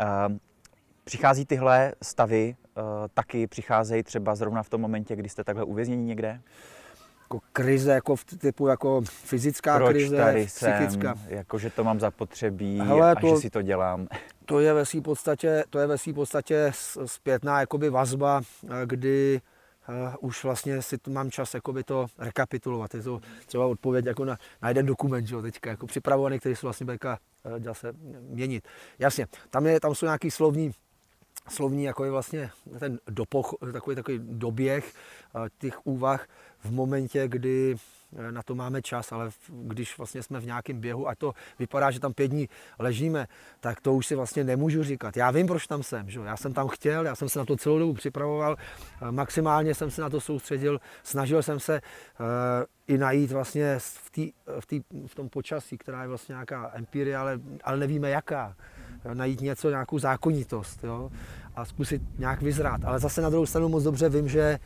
Uh, 0.00 0.36
přichází 1.04 1.44
tyhle 1.44 1.92
stavy, 2.02 2.56
uh, 2.76 2.82
taky 3.14 3.46
přicházejí 3.46 4.02
třeba 4.02 4.34
zrovna 4.34 4.62
v 4.62 4.68
tom 4.68 4.80
momentě, 4.80 5.16
kdy 5.16 5.28
jste 5.28 5.44
takhle 5.44 5.64
uvězněni 5.64 6.04
někde? 6.04 6.40
Jako 7.24 7.40
krize, 7.52 7.92
jako 7.92 8.16
v 8.16 8.24
typu 8.24 8.66
jako 8.66 9.02
fyzická 9.04 9.76
Proč 9.76 9.90
krize, 9.90 10.16
tady 10.16 10.46
psychická. 10.46 11.14
Jsem, 11.14 11.32
jako 11.32 11.58
že 11.58 11.70
to 11.70 11.84
mám 11.84 12.00
zapotřebí 12.00 12.78
Hele, 12.78 13.10
a 13.10 13.14
to, 13.14 13.28
že 13.28 13.36
si 13.36 13.50
to 13.50 13.62
dělám. 13.62 14.08
To 14.46 14.60
je 14.60 14.74
ve 14.74 14.86
svým 14.86 15.02
podstatě, 15.02 15.64
to 15.70 15.78
je 15.78 15.86
ve 15.86 15.96
podstatě 16.14 16.72
zpětná 17.04 17.60
jakoby 17.60 17.90
vazba, 17.90 18.42
eh, 18.64 18.68
kdy 18.86 19.40
uh, 19.88 19.94
už 20.20 20.44
vlastně 20.44 20.82
si 20.82 20.98
tu 20.98 21.10
mám 21.10 21.30
čas 21.30 21.54
jakoby 21.54 21.84
to 21.84 22.06
rekapitulovat. 22.18 22.94
Je 22.94 23.02
to 23.02 23.20
třeba 23.46 23.66
odpověď 23.66 24.06
jako 24.06 24.24
na, 24.24 24.38
na 24.62 24.68
jeden 24.68 24.86
dokument, 24.86 25.26
že 25.26 25.34
jo, 25.34 25.42
teďka 25.42 25.70
jako 25.70 25.86
připravovaný, 25.86 26.38
který 26.38 26.56
se 26.56 26.66
vlastně 26.66 26.86
bude 26.86 26.98
uh, 27.66 27.72
se 27.72 27.92
měnit. 28.20 28.68
Jasně, 28.98 29.26
tam, 29.50 29.66
je, 29.66 29.80
tam 29.80 29.94
jsou 29.94 30.06
nějaký 30.06 30.30
slovní 30.30 30.72
slovní, 31.48 31.84
jako 31.84 32.04
je 32.04 32.10
vlastně 32.10 32.50
ten 32.78 32.98
dopoch, 33.08 33.54
takový, 33.72 33.96
takový 33.96 34.20
doběh 34.22 34.94
těch 35.58 35.86
úvah 35.86 36.26
v 36.64 36.70
momentě, 36.70 37.28
kdy 37.28 37.76
eh, 38.16 38.32
na 38.32 38.42
to 38.42 38.54
máme 38.54 38.82
čas, 38.82 39.12
ale 39.12 39.30
když 39.48 39.98
vlastně 39.98 40.22
jsme 40.22 40.40
v 40.40 40.46
nějakém 40.46 40.80
běhu 40.80 41.08
a 41.08 41.14
to 41.14 41.34
vypadá, 41.58 41.90
že 41.90 42.00
tam 42.00 42.12
pět 42.12 42.28
dní 42.28 42.48
ležíme, 42.78 43.26
tak 43.60 43.80
to 43.80 43.94
už 43.94 44.06
si 44.06 44.14
vlastně 44.14 44.44
nemůžu 44.44 44.82
říkat. 44.82 45.16
Já 45.16 45.30
vím, 45.30 45.46
proč 45.46 45.66
tam 45.66 45.82
jsem. 45.82 46.10
Že? 46.10 46.20
Já 46.20 46.36
jsem 46.36 46.52
tam 46.52 46.68
chtěl, 46.68 47.06
já 47.06 47.14
jsem 47.14 47.28
se 47.28 47.38
na 47.38 47.44
to 47.44 47.56
celou 47.56 47.78
dobu 47.78 47.94
připravoval, 47.94 48.56
maximálně 49.10 49.74
jsem 49.74 49.90
se 49.90 50.02
na 50.02 50.10
to 50.10 50.20
soustředil, 50.20 50.80
snažil 51.02 51.42
jsem 51.42 51.60
se 51.60 51.80
uh, 52.20 52.26
i 52.86 52.98
najít 52.98 53.32
vlastně 53.32 53.78
v, 53.78 54.10
tý, 54.10 54.32
v, 54.60 54.66
tý, 54.66 54.80
v 55.06 55.14
tom 55.14 55.28
počasí, 55.28 55.78
která 55.78 56.02
je 56.02 56.08
vlastně 56.08 56.32
nějaká 56.32 56.70
empirie, 56.74 57.16
ale, 57.16 57.40
ale 57.64 57.78
nevíme 57.78 58.10
jaká 58.10 58.56
jo, 59.04 59.14
najít 59.14 59.40
něco, 59.40 59.70
nějakou 59.70 59.98
zákonitost 59.98 60.84
jo, 60.84 61.10
a 61.56 61.64
zkusit 61.64 62.02
nějak 62.18 62.42
vyzrát. 62.42 62.84
Ale 62.84 62.98
zase 62.98 63.20
na 63.20 63.30
druhou 63.30 63.46
stranu 63.46 63.68
moc 63.68 63.84
dobře 63.84 64.08
vím, 64.08 64.28
že 64.28 64.58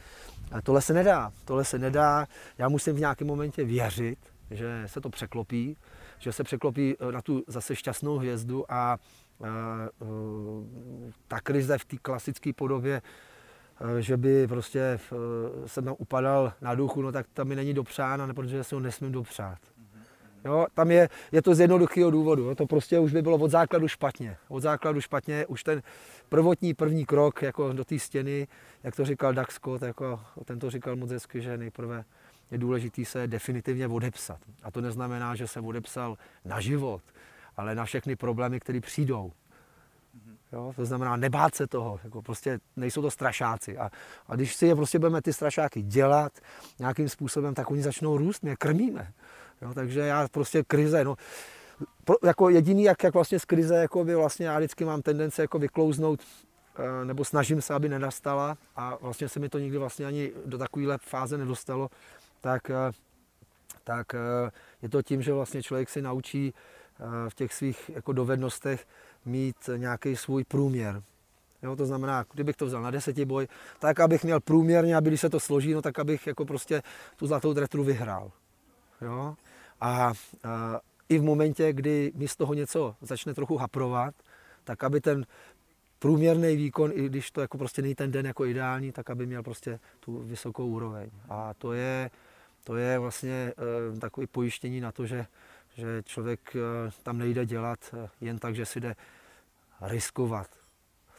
tohle 0.62 0.82
se 0.82 0.94
nedá. 0.94 1.32
Tohle 1.44 1.64
se 1.64 1.78
nedá. 1.78 2.26
Já 2.58 2.68
musím 2.68 2.94
v 2.94 3.00
nějakém 3.00 3.26
momentě 3.26 3.64
věřit, 3.64 4.18
že 4.50 4.82
se 4.86 5.00
to 5.00 5.10
překlopí, 5.10 5.76
že 6.18 6.32
se 6.32 6.44
překlopí 6.44 6.96
eh, 7.00 7.12
na 7.12 7.22
tu 7.22 7.44
zase 7.46 7.76
šťastnou 7.76 8.18
hvězdu 8.18 8.72
a 8.72 8.98
uh, 9.38 9.46
uh, 10.08 10.66
ta 11.28 11.40
krize 11.40 11.78
v 11.78 11.84
té 11.84 11.96
klasické 11.96 12.52
podobě 12.52 13.02
že 13.98 14.16
by 14.16 14.46
prostě 14.46 15.00
se 15.66 15.82
tam 15.82 15.94
upadal 15.98 16.52
na 16.60 16.74
duchu, 16.74 17.02
no 17.02 17.12
tak 17.12 17.26
tam 17.32 17.48
mi 17.48 17.56
není 17.56 17.74
dopřána, 17.74 18.34
protože 18.34 18.64
se 18.64 18.74
ho 18.74 18.80
nesmím 18.80 19.12
dopřát. 19.12 19.58
Jo, 20.48 20.66
tam 20.74 20.90
je, 20.90 21.08
je 21.32 21.42
to 21.42 21.54
z 21.54 21.60
jednoduchého 21.60 22.10
důvodu. 22.10 22.42
Jo. 22.42 22.54
To 22.54 22.66
prostě 22.66 22.98
už 22.98 23.12
by 23.12 23.22
bylo 23.22 23.36
od 23.36 23.50
základu 23.50 23.88
špatně. 23.88 24.36
Od 24.48 24.60
základu 24.60 25.00
špatně 25.00 25.46
už 25.46 25.64
ten 25.64 25.82
prvotní 26.28 26.74
první 26.74 27.06
krok 27.06 27.42
jako 27.42 27.72
do 27.72 27.84
té 27.84 27.98
stěny, 27.98 28.48
jak 28.82 28.96
to 28.96 29.04
říkal 29.04 29.34
Doug 29.34 29.50
Scott, 29.50 29.82
jako, 29.82 30.20
ten 30.44 30.58
to 30.58 30.70
říkal 30.70 30.96
moc 30.96 31.10
hezky, 31.10 31.42
že 31.42 31.58
nejprve 31.58 32.04
je 32.50 32.58
důležité 32.58 33.04
se 33.04 33.26
definitivně 33.26 33.88
odepsat. 33.88 34.38
A 34.62 34.70
to 34.70 34.80
neznamená, 34.80 35.34
že 35.34 35.46
se 35.46 35.60
odepsal 35.60 36.16
na 36.44 36.60
život, 36.60 37.02
ale 37.56 37.74
na 37.74 37.84
všechny 37.84 38.16
problémy, 38.16 38.60
které 38.60 38.80
přijdou. 38.80 39.32
Jo, 40.52 40.72
to 40.76 40.84
znamená 40.84 41.16
nebát 41.16 41.54
se 41.54 41.66
toho, 41.66 42.00
jako 42.04 42.22
prostě 42.22 42.60
nejsou 42.76 43.02
to 43.02 43.10
strašáci. 43.10 43.78
A, 43.78 43.90
a 44.28 44.36
když 44.36 44.54
si 44.54 44.66
je 44.66 44.74
prostě 44.74 44.98
budeme 44.98 45.22
ty 45.22 45.32
strašáky 45.32 45.82
dělat 45.82 46.32
nějakým 46.78 47.08
způsobem, 47.08 47.54
tak 47.54 47.70
oni 47.70 47.82
začnou 47.82 48.16
růst, 48.16 48.42
my 48.42 48.50
je 48.50 48.56
krmíme. 48.56 49.12
Jo, 49.62 49.74
takže 49.74 50.00
já 50.00 50.28
prostě 50.28 50.62
krize, 50.62 51.04
no, 51.04 51.16
pro, 52.04 52.16
jako 52.24 52.48
jediný, 52.48 52.82
jak, 52.82 53.02
jak 53.02 53.14
vlastně 53.14 53.38
z 53.38 53.44
krize, 53.44 53.76
jako 53.76 54.04
by 54.04 54.14
vlastně 54.14 54.46
já 54.46 54.58
vždycky 54.58 54.84
mám 54.84 55.02
tendence 55.02 55.42
jako 55.42 55.58
vyklouznout, 55.58 56.20
eh, 56.78 57.04
nebo 57.04 57.24
snažím 57.24 57.62
se, 57.62 57.74
aby 57.74 57.88
nenastala 57.88 58.58
a 58.76 58.98
vlastně 59.00 59.28
se 59.28 59.40
mi 59.40 59.48
to 59.48 59.58
nikdy 59.58 59.78
vlastně 59.78 60.06
ani 60.06 60.32
do 60.46 60.58
takovéhle 60.58 60.98
fáze 60.98 61.38
nedostalo, 61.38 61.88
tak, 62.40 62.70
eh, 62.70 62.92
tak 63.84 64.14
eh, 64.14 64.18
je 64.82 64.88
to 64.88 65.02
tím, 65.02 65.22
že 65.22 65.32
vlastně 65.32 65.62
člověk 65.62 65.88
si 65.88 66.02
naučí 66.02 66.54
v 67.28 67.34
těch 67.34 67.54
svých 67.54 67.90
jako 67.94 68.12
dovednostech 68.12 68.86
mít 69.24 69.56
nějaký 69.76 70.16
svůj 70.16 70.44
průměr. 70.44 71.02
Jo, 71.62 71.76
to 71.76 71.86
znamená, 71.86 72.24
kdybych 72.32 72.56
to 72.56 72.66
vzal 72.66 72.82
na 72.82 72.90
deseti 72.90 73.24
boj, 73.24 73.48
tak 73.78 74.00
abych 74.00 74.24
měl 74.24 74.40
průměrně, 74.40 74.96
aby 74.96 75.10
když 75.10 75.20
se 75.20 75.30
to 75.30 75.40
složí, 75.40 75.74
no 75.74 75.82
tak 75.82 75.98
abych 75.98 76.26
jako 76.26 76.44
prostě 76.44 76.82
tu 77.16 77.26
zlatou 77.26 77.54
tretru 77.54 77.84
vyhrál. 77.84 78.30
Jo? 79.00 79.36
A, 79.80 80.12
a 80.44 80.80
i 81.08 81.18
v 81.18 81.22
momentě, 81.22 81.72
kdy 81.72 82.12
mi 82.14 82.28
z 82.28 82.36
toho 82.36 82.54
něco 82.54 82.96
začne 83.00 83.34
trochu 83.34 83.56
haprovat, 83.56 84.14
tak 84.64 84.84
aby 84.84 85.00
ten 85.00 85.26
průměrný 85.98 86.56
výkon, 86.56 86.90
i 86.94 87.08
když 87.08 87.30
to 87.30 87.40
jako 87.40 87.58
prostě 87.58 87.82
není 87.82 87.94
ten 87.94 88.10
den 88.10 88.26
jako 88.26 88.46
ideální, 88.46 88.92
tak 88.92 89.10
aby 89.10 89.26
měl 89.26 89.42
prostě 89.42 89.80
tu 90.00 90.18
vysokou 90.18 90.66
úroveň. 90.66 91.10
A 91.28 91.54
to 91.54 91.72
je, 91.72 92.10
to 92.64 92.76
je 92.76 92.98
vlastně 92.98 93.52
e, 93.96 93.98
takový 93.98 94.26
pojištění 94.26 94.80
na 94.80 94.92
to, 94.92 95.06
že, 95.06 95.26
že 95.74 96.02
člověk 96.04 96.56
e, 96.56 96.60
tam 97.02 97.18
nejde 97.18 97.46
dělat 97.46 97.78
e, 97.94 98.08
jen 98.20 98.38
tak, 98.38 98.54
že 98.54 98.66
si 98.66 98.80
jde 98.80 98.96
riskovat. 99.80 100.50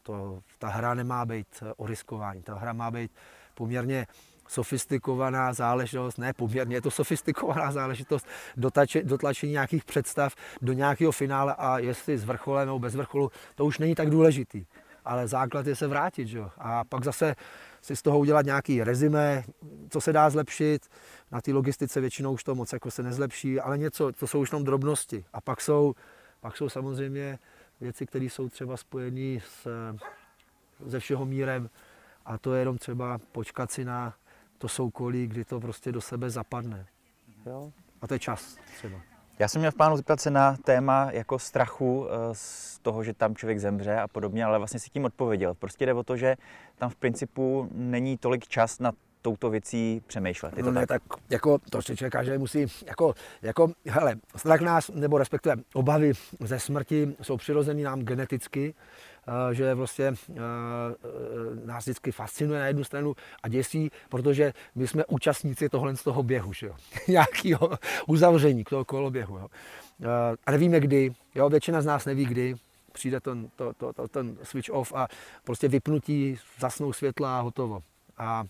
To, 0.04 0.44
ta 0.58 0.68
hra 0.68 0.94
nemá 0.94 1.26
být 1.26 1.64
o 1.78 1.88
riskování, 1.88 2.42
ta 2.42 2.56
hra 2.56 2.74
má 2.74 2.92
být 2.92 3.12
poměrně 3.54 4.08
sofistikovaná 4.50 5.54
záležitost, 5.54 6.18
ne 6.18 6.34
poměrně, 6.34 6.76
je 6.76 6.82
to 6.82 6.92
sofistikovaná 6.92 7.72
záležitost 7.72 8.28
dotače, 8.58 9.04
dotlačení 9.04 9.52
nějakých 9.52 9.86
představ 9.86 10.36
do 10.62 10.74
nějakého 10.74 11.12
finále 11.12 11.56
a 11.58 11.80
jestli 11.80 12.18
s 12.18 12.24
vrcholem 12.26 12.68
nebo 12.68 12.80
bez 12.80 12.96
vrcholu, 12.96 13.32
to 13.56 13.66
už 13.66 13.80
není 13.80 13.96
tak 13.96 14.10
důležitý. 14.10 14.66
Ale 15.06 15.28
základ 15.28 15.68
je 15.68 15.76
se 15.76 15.88
vrátit, 15.88 16.28
že? 16.28 16.42
A 16.58 16.84
pak 16.84 17.04
zase 17.04 17.36
si 17.82 17.96
z 17.96 18.02
toho 18.02 18.20
udělat 18.20 18.46
nějaký 18.46 18.84
rezime, 18.84 19.44
co 19.90 20.02
se 20.02 20.14
dá 20.14 20.30
zlepšit. 20.30 20.88
Na 21.32 21.42
té 21.42 21.54
logistice 21.54 22.02
většinou 22.02 22.34
už 22.34 22.44
to 22.44 22.56
moc 22.56 22.74
jako 22.74 22.92
se 22.92 23.04
nezlepší, 23.04 23.60
ale 23.60 23.78
něco, 23.78 24.12
to 24.12 24.28
jsou 24.28 24.40
už 24.40 24.52
jenom 24.52 24.64
drobnosti. 24.64 25.26
A 25.34 25.42
pak 25.42 25.62
jsou, 25.62 25.94
pak 26.40 26.58
jsou 26.58 26.70
samozřejmě 26.70 27.40
věci, 27.82 28.06
které 28.06 28.26
jsou 28.26 28.50
třeba 28.50 28.78
spojené 28.78 29.40
se 30.90 31.00
všeho 31.00 31.26
mírem 31.26 31.70
a 32.26 32.38
to 32.38 32.54
je 32.54 32.60
jenom 32.60 32.78
třeba 32.78 33.20
počkat 33.32 33.72
si 33.72 33.86
na 33.86 34.14
to 34.60 34.68
soukolí, 34.68 35.28
kdy 35.28 35.46
to 35.46 35.60
prostě 35.60 35.92
do 35.92 36.02
sebe 36.02 36.30
zapadne. 36.30 36.86
Jo? 37.46 37.72
A 38.02 38.08
to 38.08 38.14
je 38.14 38.20
čas 38.20 38.58
třeba. 38.78 39.00
Já 39.40 39.48
jsem 39.48 39.60
měl 39.60 39.72
v 39.72 39.76
plánu 39.76 39.98
zeptat 39.98 40.20
se 40.20 40.32
na 40.32 40.58
téma 40.58 41.08
jako 41.12 41.40
strachu 41.40 42.08
eh, 42.08 42.30
z 42.34 42.80
toho, 42.80 43.04
že 43.04 43.14
tam 43.14 43.36
člověk 43.36 43.60
zemře 43.60 44.00
a 44.00 44.08
podobně, 44.08 44.46
ale 44.46 44.58
vlastně 44.58 44.80
si 44.80 44.90
tím 44.90 45.06
odpověděl. 45.06 45.54
Prostě 45.54 45.86
jde 45.86 45.94
o 45.94 46.04
to, 46.04 46.18
že 46.18 46.36
tam 46.76 46.90
v 46.90 46.96
principu 46.96 47.70
není 47.72 48.18
tolik 48.18 48.48
čas 48.48 48.80
na 48.80 48.92
touto 49.22 49.50
věcí 49.50 50.02
přemýšlet. 50.08 50.58
Je 50.58 50.64
to 50.64 50.72
no 50.72 50.74
tak? 50.74 50.82
ne, 50.82 50.88
tak 50.88 51.02
jako 51.30 51.58
to 51.70 51.82
si 51.82 51.98
člověk 51.98 52.26
že 52.26 52.38
musí, 52.38 52.66
jako, 52.88 53.14
jako, 53.42 53.72
hele, 53.88 54.16
strach 54.36 54.62
nás, 54.62 54.92
nebo 54.94 55.18
respektive 55.18 55.56
obavy 55.74 56.14
ze 56.40 56.60
smrti 56.60 57.16
jsou 57.22 57.38
přirozený 57.38 57.84
nám 57.84 58.02
geneticky, 58.02 58.74
že 59.52 59.74
vlastně 59.74 60.06
eh, 60.06 60.36
nás 61.66 61.84
vždycky 61.84 62.12
fascinuje 62.12 62.60
na 62.60 62.68
jednu 62.68 62.84
stranu 62.84 63.16
a 63.44 63.48
děsí, 63.48 63.92
protože 64.10 64.54
my 64.76 64.88
jsme 64.88 65.06
účastníci 65.06 65.70
tohle 65.70 65.96
z 65.96 66.04
toho 66.04 66.24
běhu, 66.24 66.54
že 66.54 66.68
jo? 66.68 66.76
nějakého 67.08 67.70
uzavření 68.08 68.64
toho 68.64 68.86
koloběhu. 68.86 69.38
Jo? 69.38 69.48
A 70.46 70.52
nevíme 70.52 70.80
kdy, 70.80 71.14
jo? 71.36 71.50
většina 71.50 71.82
z 71.82 71.86
nás 71.86 72.06
neví 72.06 72.26
kdy, 72.26 72.56
přijde 72.92 73.20
ten, 73.20 73.50
to, 73.56 73.74
to, 73.74 73.94
to, 73.94 74.08
ten 74.08 74.38
switch 74.44 74.70
off 74.70 74.94
a 74.96 75.08
prostě 75.44 75.68
vypnutí, 75.68 76.38
zasnou 76.60 76.94
světla 76.94 77.40
a 77.40 77.42
hotovo. 77.42 77.84
A 78.18 78.44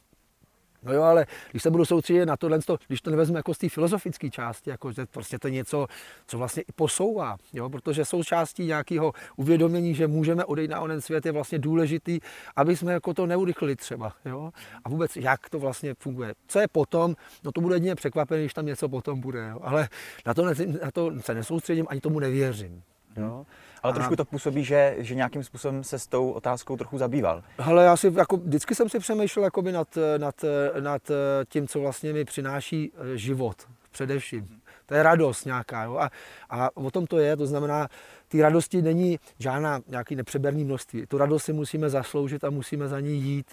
No 0.83 0.93
jo, 0.93 1.03
ale 1.03 1.25
když 1.51 1.63
se 1.63 1.71
budu 1.71 1.85
soustředit 1.85 2.25
na 2.25 2.37
tohle, 2.37 2.59
když 2.87 3.01
to 3.01 3.11
nevezmu 3.11 3.37
jako 3.37 3.53
z 3.53 3.57
té 3.57 3.69
filozofické 3.69 4.29
části, 4.29 4.69
jako 4.69 4.91
že 4.91 5.05
prostě 5.05 5.39
to 5.39 5.47
je 5.47 5.53
něco, 5.53 5.87
co 6.27 6.37
vlastně 6.37 6.63
i 6.63 6.71
posouvá, 6.75 7.37
jo, 7.53 7.69
protože 7.69 8.05
součástí 8.05 8.65
nějakého 8.65 9.13
uvědomění, 9.35 9.95
že 9.95 10.07
můžeme 10.07 10.45
odejít 10.45 10.71
na 10.71 10.79
onen 10.79 11.01
svět, 11.01 11.25
je 11.25 11.31
vlastně 11.31 11.59
důležitý, 11.59 12.19
aby 12.55 12.75
jsme 12.75 12.93
jako 12.93 13.13
to 13.13 13.25
neurychlili 13.25 13.75
třeba, 13.75 14.13
jo, 14.25 14.51
a 14.83 14.89
vůbec 14.89 15.15
jak 15.15 15.49
to 15.49 15.59
vlastně 15.59 15.93
funguje. 15.93 16.33
Co 16.47 16.59
je 16.59 16.67
potom, 16.67 17.15
no 17.43 17.51
to 17.51 17.61
bude 17.61 17.75
jedině 17.75 17.95
překvapený, 17.95 18.41
když 18.41 18.53
tam 18.53 18.65
něco 18.65 18.89
potom 18.89 19.21
bude, 19.21 19.47
jo, 19.47 19.59
ale 19.61 19.89
na 20.25 20.33
to, 20.33 20.45
ne, 20.45 20.53
na 20.83 20.91
to 20.91 21.11
se 21.19 21.33
nesoustředím, 21.33 21.85
ani 21.89 22.01
tomu 22.01 22.19
nevěřím. 22.19 22.83
Jo. 23.17 23.45
Ale 23.83 23.93
trošku 23.93 24.15
to 24.15 24.25
působí, 24.25 24.63
že, 24.63 24.95
že 24.97 25.15
nějakým 25.15 25.43
způsobem 25.43 25.83
se 25.83 25.99
s 25.99 26.07
tou 26.07 26.31
otázkou 26.31 26.77
trochu 26.77 26.97
zabýval. 26.97 27.43
Ale 27.57 27.83
já 27.83 27.97
si, 27.97 28.13
jako, 28.17 28.37
vždycky 28.37 28.75
jsem 28.75 28.89
si 28.89 28.99
přemýšlel 28.99 29.43
jakoby 29.43 29.71
nad, 29.71 29.97
nad, 30.17 30.35
nad 30.79 31.01
tím, 31.49 31.67
co 31.67 31.79
vlastně 31.79 32.13
mi 32.13 32.25
přináší 32.25 32.91
eh, 32.93 33.17
život 33.17 33.55
především. 33.91 34.61
To 34.85 34.95
je 34.95 35.03
radost 35.03 35.45
nějaká. 35.45 35.83
Jo? 35.83 35.97
A, 35.97 36.09
a 36.49 36.77
o 36.77 36.91
tom 36.91 37.07
to 37.07 37.17
je, 37.17 37.37
to 37.37 37.45
znamená, 37.45 37.87
ty 38.27 38.41
radosti 38.41 38.81
není 38.81 39.19
žádná 39.39 39.79
nějaký 39.87 40.15
nepřeberný 40.15 40.63
množství. 40.63 41.05
Tu 41.07 41.17
radost 41.17 41.43
si 41.43 41.53
musíme 41.53 41.89
zasloužit 41.89 42.43
a 42.43 42.49
musíme 42.49 42.87
za 42.87 42.99
ní 42.99 43.21
jít 43.21 43.47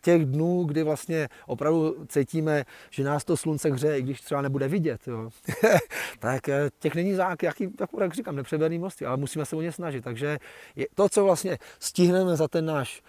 těch 0.00 0.26
dnů, 0.26 0.64
kdy 0.64 0.82
vlastně 0.82 1.28
opravdu 1.46 2.06
cítíme, 2.08 2.64
že 2.90 3.04
nás 3.04 3.24
to 3.24 3.36
slunce 3.36 3.70
hřeje, 3.70 3.98
i 3.98 4.02
když 4.02 4.20
třeba 4.20 4.42
nebude 4.42 4.68
vidět, 4.68 5.00
jo. 5.06 5.30
tak 6.18 6.48
eh, 6.48 6.70
těch 6.78 6.94
není 6.94 7.14
zák, 7.14 7.42
jaký, 7.42 7.68
jak 8.00 8.14
říkám, 8.14 8.36
nepřeberný 8.36 8.78
mosty, 8.78 9.06
ale 9.06 9.16
musíme 9.16 9.44
se 9.44 9.56
o 9.56 9.60
ně 9.60 9.72
snažit. 9.72 10.04
Takže 10.04 10.38
je 10.76 10.86
to, 10.94 11.08
co 11.08 11.24
vlastně 11.24 11.58
stihneme 11.78 12.36
za 12.36 12.48
ten 12.48 12.66
náš 12.66 13.02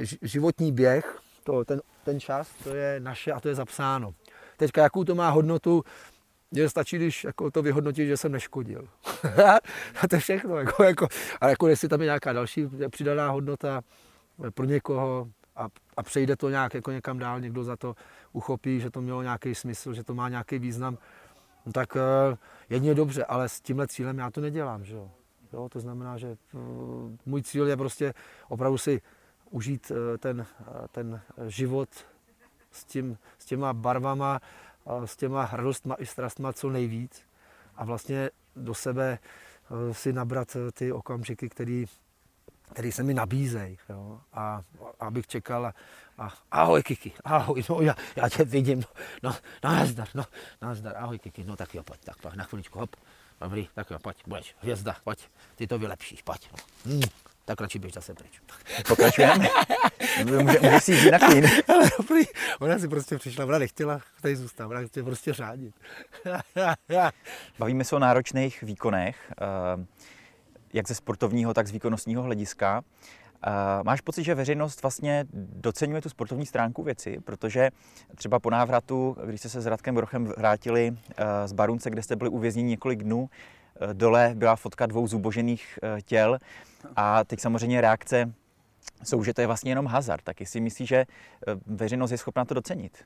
eh, 0.00 0.04
životní 0.22 0.72
běh, 0.72 1.18
to, 1.44 1.64
ten, 1.64 1.80
ten 2.04 2.20
čas, 2.20 2.48
to 2.64 2.74
je 2.74 3.00
naše 3.00 3.32
a 3.32 3.40
to 3.40 3.48
je 3.48 3.54
zapsáno. 3.54 4.14
Teďka, 4.56 4.82
jakou 4.82 5.04
to 5.04 5.14
má 5.14 5.30
hodnotu, 5.30 5.84
že 6.52 6.68
stačí, 6.68 6.96
když 6.96 7.24
jako 7.24 7.50
to 7.50 7.62
vyhodnotit, 7.62 8.06
že 8.06 8.16
jsem 8.16 8.32
neškodil. 8.32 8.88
a 10.00 10.08
to 10.08 10.16
je 10.16 10.20
všechno. 10.20 10.56
Jako, 10.56 10.82
jako, 10.82 11.08
ale 11.40 11.50
jako 11.52 11.68
jestli 11.68 11.88
tam 11.88 12.00
je 12.00 12.04
nějaká 12.04 12.32
další 12.32 12.68
přidaná 12.90 13.30
hodnota 13.30 13.80
pro 14.54 14.64
někoho, 14.64 15.28
a, 15.56 15.68
a 15.96 16.02
přejde 16.02 16.36
to 16.36 16.50
nějak 16.50 16.74
jako 16.74 16.90
někam 16.90 17.18
dál, 17.18 17.40
někdo 17.40 17.64
za 17.64 17.76
to 17.76 17.96
uchopí, 18.32 18.80
že 18.80 18.90
to 18.90 19.00
mělo 19.00 19.22
nějaký 19.22 19.54
smysl, 19.54 19.94
že 19.94 20.04
to 20.04 20.14
má 20.14 20.28
nějaký 20.28 20.58
význam, 20.58 20.98
no 21.66 21.72
tak 21.72 21.96
uh, 21.96 22.02
jedině 22.70 22.94
dobře, 22.94 23.24
ale 23.24 23.48
s 23.48 23.60
tímhle 23.60 23.88
cílem 23.88 24.18
já 24.18 24.30
to 24.30 24.40
nedělám, 24.40 24.84
že 24.84 24.94
jo. 24.94 25.10
jo 25.52 25.68
to 25.68 25.80
znamená, 25.80 26.18
že 26.18 26.36
uh, 26.52 26.60
můj 27.26 27.42
cíl 27.42 27.68
je 27.68 27.76
prostě 27.76 28.14
opravdu 28.48 28.78
si 28.78 29.00
užít 29.50 29.90
uh, 29.90 29.96
ten, 30.18 30.46
ten 30.92 31.20
život 31.46 31.88
s, 32.70 32.84
tím, 32.84 33.18
s 33.38 33.44
těma 33.44 33.72
barvama, 33.72 34.40
s 35.04 35.16
těma 35.16 35.48
radostma 35.52 35.94
i 35.94 36.06
strastma 36.06 36.52
co 36.52 36.70
nejvíc 36.70 37.22
a 37.76 37.84
vlastně 37.84 38.30
do 38.56 38.74
sebe 38.74 39.18
si 39.92 40.12
nabrat 40.12 40.56
ty 40.74 40.92
okamžiky, 40.92 41.48
které 41.48 41.84
který 42.72 42.92
se 42.92 43.02
mi 43.02 43.14
nabízejí. 43.14 43.78
Jo? 43.88 44.20
A 44.32 44.62
abych 45.00 45.26
čekal 45.26 45.66
a, 45.66 45.74
a 46.18 46.32
ahoj 46.50 46.82
Kiki, 46.82 47.12
ahoj, 47.24 47.62
no 47.70 47.80
já, 47.80 47.94
já 48.16 48.28
tě 48.28 48.44
vidím, 48.44 48.84
no, 49.22 49.36
no 49.62 49.72
nazdar, 49.72 50.08
no 50.14 50.24
nazdar, 50.62 50.96
ahoj 50.96 51.18
Kiki, 51.18 51.44
no 51.44 51.56
tak 51.56 51.74
jo, 51.74 51.82
pojď, 51.82 52.00
tak 52.04 52.34
na 52.34 52.44
chviličku, 52.44 52.78
hop, 52.78 52.96
Dobrý, 53.42 53.68
tak 53.74 53.90
jo, 53.90 53.98
pojď, 53.98 54.16
budeš, 54.26 54.56
hvězda, 54.60 54.96
pojď, 55.04 55.28
ty 55.56 55.66
to 55.66 55.78
vylepšíš, 55.78 56.22
pojď. 56.22 56.50
Hmm, 56.84 57.02
tak 57.44 57.60
radši 57.60 57.78
běž 57.78 57.92
zase 57.92 58.14
pryč. 58.14 58.40
Pokračujeme? 58.88 59.48
může, 60.24 60.58
může 60.60 60.80
si 60.80 60.92
jít 60.92 61.10
na 61.10 61.18
klín. 61.18 61.44
Ale 61.68 61.90
dobrý, 61.98 62.22
ona 62.60 62.78
si 62.78 62.88
prostě 62.88 63.18
přišla, 63.18 63.44
ona 63.44 63.58
nechtěla 63.58 64.00
tady 64.20 64.36
zůstat, 64.36 64.66
ona 64.66 64.86
chtěla 64.86 65.06
prostě 65.06 65.32
řádit. 65.32 65.74
Bavíme 67.58 67.84
se 67.84 67.96
o 67.96 67.98
náročných 67.98 68.62
výkonech, 68.62 69.32
eh, 69.40 69.86
jak 70.72 70.88
ze 70.88 70.94
sportovního, 70.94 71.54
tak 71.54 71.66
z 71.66 71.70
výkonnostního 71.70 72.22
hlediska. 72.22 72.82
Uh, 73.46 73.52
máš 73.84 74.00
pocit, 74.00 74.24
že 74.24 74.34
veřejnost 74.34 74.82
vlastně 74.82 75.24
docenuje 75.34 76.02
tu 76.02 76.08
sportovní 76.08 76.46
stránku 76.46 76.82
věci, 76.82 77.18
protože 77.24 77.70
třeba 78.14 78.38
po 78.38 78.50
návratu, 78.50 79.16
když 79.26 79.40
jste 79.40 79.48
se 79.48 79.60
s 79.60 79.66
Radkem 79.66 79.94
Brochem 79.94 80.24
vrátili 80.24 80.90
uh, 80.90 80.96
z 81.46 81.52
Barunce, 81.52 81.90
kde 81.90 82.02
jste 82.02 82.16
byli 82.16 82.30
uvězněni 82.30 82.68
několik 82.68 83.02
dnů, 83.02 83.20
uh, 83.20 83.94
dole 83.94 84.32
byla 84.34 84.56
fotka 84.56 84.86
dvou 84.86 85.06
zubožených 85.06 85.78
těl 86.04 86.38
a 86.96 87.24
teď 87.24 87.40
samozřejmě 87.40 87.80
reakce 87.80 88.32
jsou, 89.04 89.24
že 89.24 89.34
to 89.34 89.40
je 89.40 89.46
vlastně 89.46 89.70
jenom 89.70 89.86
hazard. 89.86 90.22
Tak 90.24 90.40
jestli 90.40 90.60
myslíš, 90.60 90.88
že 90.88 91.04
veřejnost 91.66 92.10
je 92.10 92.18
schopná 92.18 92.44
to 92.44 92.54
docenit? 92.54 93.04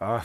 A, 0.00 0.22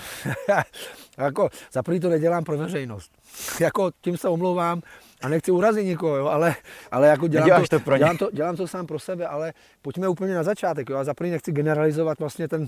jako, 1.17 1.49
za 1.71 1.83
prvý 1.83 1.99
to 1.99 2.09
nedělám 2.09 2.43
pro 2.43 2.57
veřejnost. 2.57 3.11
jako, 3.59 3.91
tím 4.01 4.17
se 4.17 4.29
omlouvám 4.29 4.81
a 5.21 5.29
nechci 5.29 5.51
urazit 5.51 5.85
nikoho, 5.85 6.15
jo, 6.15 6.27
ale, 6.27 6.55
ale 6.91 7.07
jako 7.07 7.27
dělám 7.27 7.61
to, 7.61 7.67
to 7.67 7.79
pro 7.79 7.97
dělám, 7.97 8.17
to, 8.17 8.29
dělám 8.33 8.55
to 8.55 8.67
sám 8.67 8.87
pro 8.87 8.99
sebe, 8.99 9.27
ale 9.27 9.53
pojďme 9.81 10.07
úplně 10.07 10.35
na 10.35 10.43
začátek. 10.43 10.89
Jo. 10.89 10.97
A 10.97 11.03
za 11.03 11.13
prvý 11.13 11.29
nechci 11.29 11.51
generalizovat 11.51 12.19
vlastně 12.19 12.47
ten, 12.47 12.67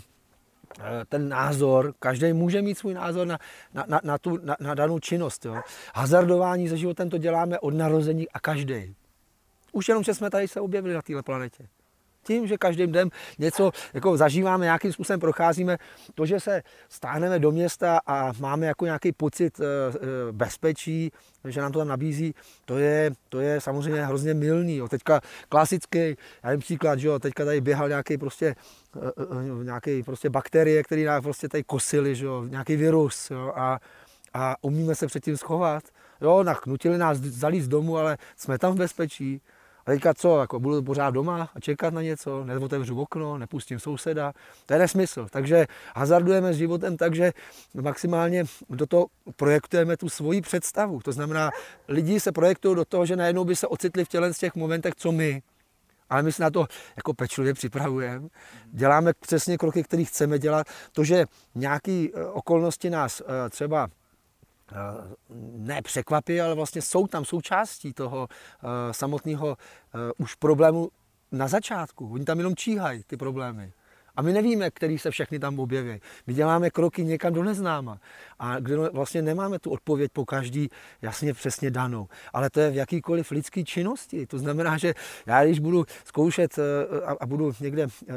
eh, 0.80 1.06
ten 1.10 1.30
názor, 1.30 1.94
každý 2.00 2.34
může 2.34 2.62
mít 2.62 2.78
svůj 2.78 2.94
názor 2.94 3.28
na, 3.28 3.40
na, 3.74 3.86
na, 3.88 4.02
na, 4.04 4.18
tu, 4.18 4.40
na, 4.44 4.56
na 4.60 4.76
danou 4.76 5.00
činnost. 5.00 5.46
Jo. 5.46 5.62
Hazardování 5.96 6.70
se 6.70 6.78
životem 6.78 7.10
to 7.10 7.18
děláme 7.18 7.60
od 7.60 7.74
narození 7.74 8.30
a 8.30 8.40
každý. 8.40 8.96
Už 9.72 9.88
jenom, 9.88 10.04
že 10.04 10.14
jsme 10.14 10.30
tady 10.30 10.48
se 10.48 10.62
objevili 10.62 10.94
na 10.94 11.02
této 11.02 11.24
planetě 11.24 11.68
tím, 12.28 12.48
že 12.48 12.58
každým 12.58 12.92
dnem 12.92 13.10
něco 13.40 13.72
jako 13.94 14.18
zažíváme, 14.18 14.66
nějakým 14.66 14.94
způsobem 14.94 15.20
procházíme, 15.20 15.78
to, 16.16 16.26
že 16.26 16.40
se 16.40 16.64
stáhneme 16.90 17.40
do 17.40 17.52
města 17.52 18.00
a 18.06 18.32
máme 18.40 18.66
jako 18.66 18.86
nějaký 18.86 19.12
pocit 19.12 19.60
eh, 19.60 19.64
eh, 19.64 20.32
bezpečí, 20.32 21.12
že 21.48 21.62
nám 21.62 21.72
to 21.72 21.80
tam 21.80 21.88
nabízí, 21.88 22.36
to 22.66 22.78
je, 22.78 23.12
to 23.30 23.40
je 23.40 23.62
samozřejmě 23.62 24.06
hrozně 24.06 24.34
milný. 24.34 24.76
Jo. 24.76 24.88
Teďka 24.88 25.22
klasický, 25.50 26.16
já 26.44 26.52
jim 26.52 26.60
příklad, 26.60 27.00
že 27.00 27.08
jo, 27.08 27.20
teďka 27.20 27.46
tady 27.46 27.62
běhal 27.62 27.90
nějaký 27.90 28.18
prostě, 28.18 28.56
eh, 28.96 29.64
nějaký 29.64 30.04
prostě 30.04 30.30
bakterie, 30.30 30.84
které 30.84 31.06
nás 31.06 31.24
prostě 31.24 31.50
tady 31.50 31.64
kosily, 31.64 32.16
že 32.16 32.26
jo, 32.26 32.46
nějaký 32.46 32.76
virus 32.76 33.32
jo, 33.32 33.54
a, 33.56 33.80
a 34.34 34.56
umíme 34.62 34.96
se 34.96 35.08
předtím 35.08 35.38
schovat. 35.38 35.84
Jo, 36.22 36.44
nachnutili 36.44 36.98
nás 36.98 37.18
zalít 37.18 37.64
z 37.64 37.68
domu, 37.68 37.98
ale 37.98 38.18
jsme 38.36 38.58
tam 38.58 38.74
v 38.74 38.78
bezpečí. 38.78 39.42
A 39.88 39.92
teďka 39.92 40.14
co, 40.14 40.40
jako 40.40 40.60
budu 40.60 40.84
pořád 40.84 41.10
doma 41.10 41.50
a 41.56 41.60
čekat 41.60 41.94
na 41.94 42.02
něco, 42.02 42.44
neotevřu 42.44 43.02
okno, 43.02 43.38
nepustím 43.38 43.80
souseda, 43.80 44.34
to 44.66 44.74
je 44.74 44.80
nesmysl. 44.80 45.28
Takže 45.30 45.68
hazardujeme 45.96 46.54
s 46.54 46.58
životem 46.58 46.98
tak, 46.98 47.16
že 47.16 47.34
maximálně 47.74 48.44
do 48.70 48.86
toho 48.86 49.08
projektujeme 49.36 49.98
tu 49.98 50.10
svoji 50.10 50.42
představu. 50.42 51.00
To 51.02 51.12
znamená, 51.12 51.52
lidi 51.88 52.20
se 52.20 52.32
projektují 52.32 52.76
do 52.76 52.86
toho, 52.86 53.06
že 53.06 53.16
najednou 53.16 53.46
by 53.46 53.56
se 53.56 53.68
ocitli 53.68 54.06
v 54.06 54.08
těle 54.08 54.34
z 54.34 54.38
těch 54.38 54.56
momentech, 54.56 54.94
co 54.96 55.12
my. 55.12 55.42
Ale 56.10 56.24
my 56.24 56.32
se 56.32 56.44
na 56.44 56.50
to 56.50 56.68
jako 56.96 57.14
pečlivě 57.14 57.54
připravujeme. 57.54 58.28
Děláme 58.66 59.14
přesně 59.14 59.58
kroky, 59.58 59.84
které 59.84 60.04
chceme 60.04 60.40
dělat. 60.40 60.68
To, 60.92 61.04
že 61.04 61.26
nějaké 61.56 62.08
eh, 62.14 62.26
okolnosti 62.26 62.90
nás 62.90 63.22
eh, 63.22 63.50
třeba 63.50 63.88
ne 65.58 65.82
překvapí, 65.82 66.42
ale 66.42 66.56
vlastně 66.56 66.82
jsou 66.82 67.08
tam 67.08 67.26
součástí 67.26 67.94
toho 67.94 68.28
eh, 68.32 68.94
samotného 68.94 69.58
eh, 69.58 69.98
už 70.18 70.36
problému 70.36 70.90
na 71.32 71.48
začátku. 71.48 72.14
Oni 72.14 72.26
tam 72.26 72.38
jenom 72.38 72.56
číhají 72.56 73.04
ty 73.04 73.18
problémy. 73.18 73.74
A 74.18 74.22
my 74.22 74.34
nevíme, 74.34 74.72
který 74.72 74.98
se 74.98 75.12
všechny 75.12 75.40
tam 75.40 75.60
objeví. 75.60 76.00
My 76.28 76.34
děláme 76.34 76.70
kroky 76.70 77.04
někam 77.04 77.34
do 77.34 77.44
neznáma. 77.44 78.00
A 78.40 78.60
kde 78.60 78.76
vlastně 78.90 79.22
nemáme 79.22 79.60
tu 79.60 79.70
odpověď 79.72 80.12
po 80.12 80.26
každý 80.26 80.70
jasně 81.02 81.34
přesně 81.34 81.72
danou. 81.72 82.08
Ale 82.34 82.50
to 82.50 82.60
je 82.60 82.70
v 82.70 82.76
jakýkoliv 82.76 83.32
lidské 83.32 83.64
činnosti. 83.64 84.28
To 84.28 84.40
znamená, 84.40 84.78
že 84.78 84.94
já 85.26 85.46
když 85.46 85.60
budu 85.60 85.86
zkoušet 86.06 86.60
eh, 86.60 86.62
a 87.20 87.26
budu 87.26 87.54
někde 87.60 87.84
eh, 87.84 88.14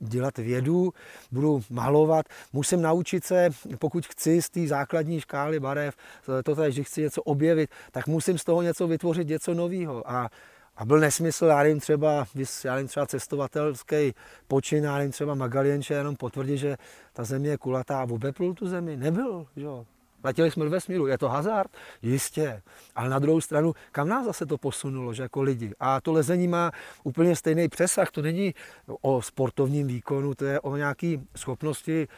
dělat 0.00 0.38
vědu, 0.38 0.92
budu 1.32 1.62
malovat, 1.70 2.26
musím 2.52 2.82
naučit 2.82 3.24
se, 3.24 3.48
pokud 3.78 4.06
chci 4.06 4.42
z 4.42 4.50
té 4.50 4.66
základní 4.66 5.20
škály 5.20 5.60
barev, 5.60 5.96
to 6.44 6.54
tady, 6.54 6.72
že 6.72 6.82
chci 6.82 7.02
něco 7.02 7.22
objevit, 7.22 7.70
tak 7.92 8.06
musím 8.06 8.38
z 8.38 8.44
toho 8.44 8.62
něco 8.62 8.88
vytvořit, 8.88 9.28
něco 9.28 9.54
nového. 9.54 10.10
A 10.10 10.30
a 10.76 10.84
byl 10.84 11.00
nesmysl, 11.00 11.44
já 11.46 11.62
nevím, 11.62 11.80
třeba, 11.80 12.26
já 12.64 12.74
nevím, 12.74 12.88
třeba 12.88 13.06
cestovatelský 13.06 14.14
počin, 14.48 14.84
já 14.84 14.94
nevím, 14.98 15.12
třeba 15.12 15.34
Magalienče 15.34 15.94
jenom 15.94 16.16
potvrdit, 16.16 16.58
že 16.58 16.76
ta 17.12 17.24
země 17.24 17.50
je 17.50 17.58
kulatá 17.58 18.00
a 18.00 18.10
obeplul 18.10 18.54
tu 18.54 18.68
zemi. 18.68 18.96
Nebyl, 18.96 19.46
že 19.56 19.64
jo. 19.64 19.86
Letěli 20.24 20.50
jsme 20.50 20.64
do 20.64 20.70
vesmíru, 20.70 21.06
je 21.06 21.18
to 21.18 21.28
hazard? 21.28 21.70
Jistě. 22.02 22.62
Ale 22.94 23.08
na 23.08 23.18
druhou 23.18 23.40
stranu, 23.40 23.74
kam 23.92 24.08
nás 24.08 24.24
zase 24.24 24.46
to 24.46 24.58
posunulo, 24.58 25.14
že 25.14 25.22
jako 25.22 25.42
lidi? 25.42 25.72
A 25.80 26.00
to 26.00 26.12
lezení 26.12 26.48
má 26.48 26.70
úplně 27.04 27.36
stejný 27.36 27.68
přesah. 27.68 28.10
To 28.10 28.22
není 28.22 28.54
o 29.00 29.22
sportovním 29.22 29.86
výkonu, 29.86 30.34
to 30.34 30.44
je 30.44 30.60
o 30.60 30.76
nějaké 30.76 31.16
schopnosti 31.36 32.08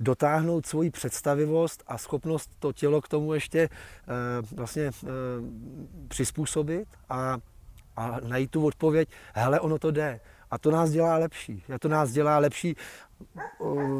dotáhnout 0.00 0.66
svoji 0.66 0.90
představivost 0.90 1.82
a 1.86 1.98
schopnost 1.98 2.50
to 2.58 2.72
tělo 2.72 3.00
k 3.00 3.08
tomu 3.08 3.34
ještě 3.34 3.60
e, 3.60 3.68
vlastně 4.56 4.82
e, 4.82 4.90
přizpůsobit 6.08 6.88
a 7.08 7.38
a 7.96 8.20
najít 8.28 8.50
tu 8.50 8.66
odpověď, 8.66 9.08
hele, 9.34 9.60
ono 9.60 9.78
to 9.78 9.90
jde. 9.90 10.20
A 10.50 10.58
to 10.58 10.70
nás 10.70 10.90
dělá 10.90 11.16
lepší. 11.16 11.64
A 11.74 11.78
to 11.78 11.88
nás 11.88 12.10
dělá 12.10 12.38
lepší 12.38 12.76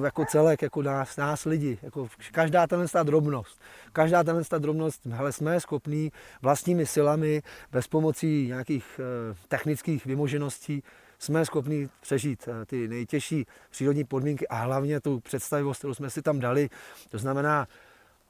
jako 0.04 0.24
celek, 0.24 0.62
jako 0.62 0.82
nás, 0.82 1.16
nás 1.16 1.44
lidi. 1.44 1.78
Jako 1.82 2.08
každá 2.32 2.66
ta 2.66 3.02
drobnost. 3.02 3.60
Každá 3.92 4.24
ta 4.48 4.58
drobnost, 4.58 5.06
hele, 5.06 5.32
jsme 5.32 5.60
schopní 5.60 6.12
vlastními 6.42 6.86
silami, 6.86 7.42
bez 7.72 7.86
pomocí 7.86 8.46
nějakých 8.46 9.00
eh, 9.00 9.36
technických 9.48 10.06
vymožeností, 10.06 10.82
jsme 11.18 11.44
schopni 11.44 11.88
přežít 12.00 12.48
eh, 12.48 12.66
ty 12.66 12.88
nejtěžší 12.88 13.46
přírodní 13.70 14.04
podmínky 14.04 14.48
a 14.48 14.56
hlavně 14.56 15.00
tu 15.00 15.20
představivost, 15.20 15.78
kterou 15.78 15.94
jsme 15.94 16.10
si 16.10 16.22
tam 16.22 16.40
dali. 16.40 16.70
To 17.10 17.18
znamená, 17.18 17.68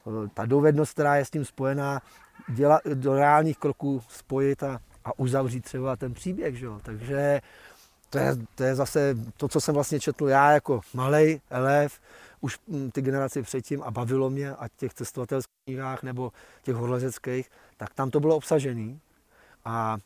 eh, 0.07 0.29
ta 0.35 0.47
dovednost, 0.47 0.93
která 0.93 1.17
je 1.17 1.25
s 1.25 1.31
tím 1.31 1.45
spojená, 1.45 2.01
dělat, 2.49 2.81
do 2.95 3.15
reálních 3.15 3.59
kroků 3.59 4.03
spojit 4.09 4.63
a 4.63 4.81
a 5.05 5.19
uzavřít 5.19 5.65
třeba 5.65 5.97
ten 5.97 6.15
příběh. 6.15 6.57
Že 6.57 6.67
jo? 6.67 6.81
Takže 6.83 7.41
to 8.11 8.19
je, 8.19 8.37
to 8.55 8.63
je 8.63 8.75
zase 8.75 9.15
to, 9.37 9.49
co 9.49 9.61
jsem 9.61 9.75
vlastně 9.75 10.01
četl 10.01 10.29
já 10.29 10.53
jako 10.53 10.81
malý 10.95 11.41
elev, 11.51 12.01
už 12.41 12.59
hm, 12.69 12.91
ty 12.91 13.03
generace 13.03 13.43
předtím 13.43 13.83
a 13.83 13.91
bavilo 13.91 14.31
mě, 14.31 14.55
ať 14.55 14.73
těch 14.77 14.95
cestovatelských 14.95 15.65
knihách 15.65 16.03
nebo 16.03 16.33
těch 16.63 16.75
horlezeckých, 16.75 17.51
tak 17.77 17.95
tam 17.95 18.11
to 18.11 18.21
bylo 18.21 18.37
obsažené 18.37 18.99
a, 19.65 19.99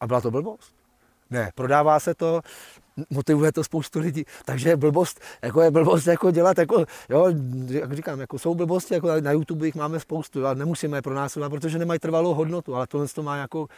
a 0.00 0.06
byla 0.06 0.20
to 0.20 0.30
blbost. 0.30 0.79
Ne, 1.30 1.50
prodává 1.54 2.00
se 2.00 2.14
to, 2.14 2.40
motivuje 3.10 3.52
to 3.52 3.64
spoustu 3.64 3.98
lidí, 3.98 4.24
takže 4.44 4.68
je 4.68 4.76
blbost, 4.76 5.20
jako 5.42 5.60
je 5.60 5.70
blbost 5.70 6.06
jako 6.06 6.30
dělat, 6.30 6.58
jako, 6.58 6.84
jo, 7.08 7.26
jak 7.68 7.92
říkám, 7.92 8.20
jako 8.20 8.38
jsou 8.38 8.54
blbosti, 8.54 8.94
jako 8.94 9.20
na 9.20 9.32
YouTube 9.32 9.66
jich 9.66 9.74
máme 9.74 10.00
spoustu 10.00 10.46
a 10.46 10.54
nemusíme 10.54 10.98
je 10.98 11.02
pronásledovat, 11.02 11.50
protože 11.50 11.78
nemají 11.78 12.00
trvalou 12.00 12.34
hodnotu, 12.34 12.74
ale 12.74 12.86
tohle 12.86 13.08
to 13.08 13.22
má 13.22 13.34
nějakou 13.34 13.68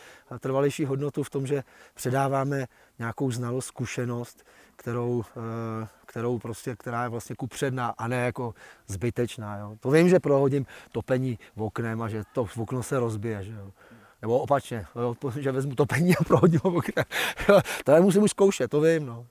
trvalější 0.40 0.84
hodnotu 0.84 1.22
v 1.22 1.30
tom, 1.30 1.46
že 1.46 1.62
předáváme 1.94 2.66
nějakou 2.98 3.30
znalost, 3.30 3.66
zkušenost, 3.66 4.44
kterou, 4.76 5.24
eh, 5.36 5.88
kterou 6.06 6.38
prostě, 6.38 6.76
která 6.76 7.02
je 7.02 7.08
vlastně 7.08 7.36
kupředná 7.36 7.94
a 7.98 8.08
ne 8.08 8.16
jako 8.16 8.54
zbytečná. 8.86 9.58
Jo. 9.58 9.76
To 9.80 9.90
vím, 9.90 10.08
že 10.08 10.20
prohodím 10.20 10.66
topení 10.92 11.38
v 11.56 11.62
oknem 11.62 12.02
a 12.02 12.08
že 12.08 12.22
to 12.32 12.44
v 12.44 12.58
okno 12.58 12.82
se 12.82 12.98
rozbije. 12.98 13.44
Že 13.44 13.52
jo. 13.52 13.72
Nebo 14.22 14.38
opačně, 14.38 14.86
jo, 14.96 15.14
že 15.40 15.52
vezmu 15.52 15.74
topení 15.74 16.16
a 16.16 16.24
prohodím 16.24 16.60
ho 16.64 16.80
To 17.84 18.02
musím 18.02 18.22
už 18.22 18.30
zkoušet, 18.30 18.70
to 18.70 18.80
vím. 18.80 19.06
No. 19.06 19.26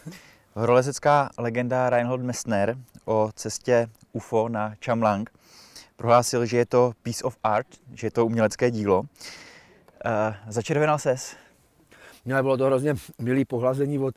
Horolezecká 0.54 1.30
legenda 1.38 1.90
Reinhold 1.90 2.20
Messner 2.20 2.78
o 3.04 3.30
cestě 3.34 3.88
UFO 4.12 4.48
na 4.48 4.74
Chamlang 4.84 5.30
prohlásil, 5.96 6.46
že 6.46 6.56
je 6.56 6.66
to 6.66 6.92
piece 7.02 7.24
of 7.24 7.36
art, 7.42 7.66
že 7.94 8.06
je 8.06 8.10
to 8.10 8.26
umělecké 8.26 8.70
dílo. 8.70 9.00
Uh, 9.00 9.06
začervenal 10.48 10.98
ses? 10.98 11.36
Mně 12.24 12.42
bylo 12.42 12.56
to 12.56 12.64
hrozně 12.64 12.94
milý 13.18 13.44
pohlazení 13.44 13.98
od, 13.98 14.14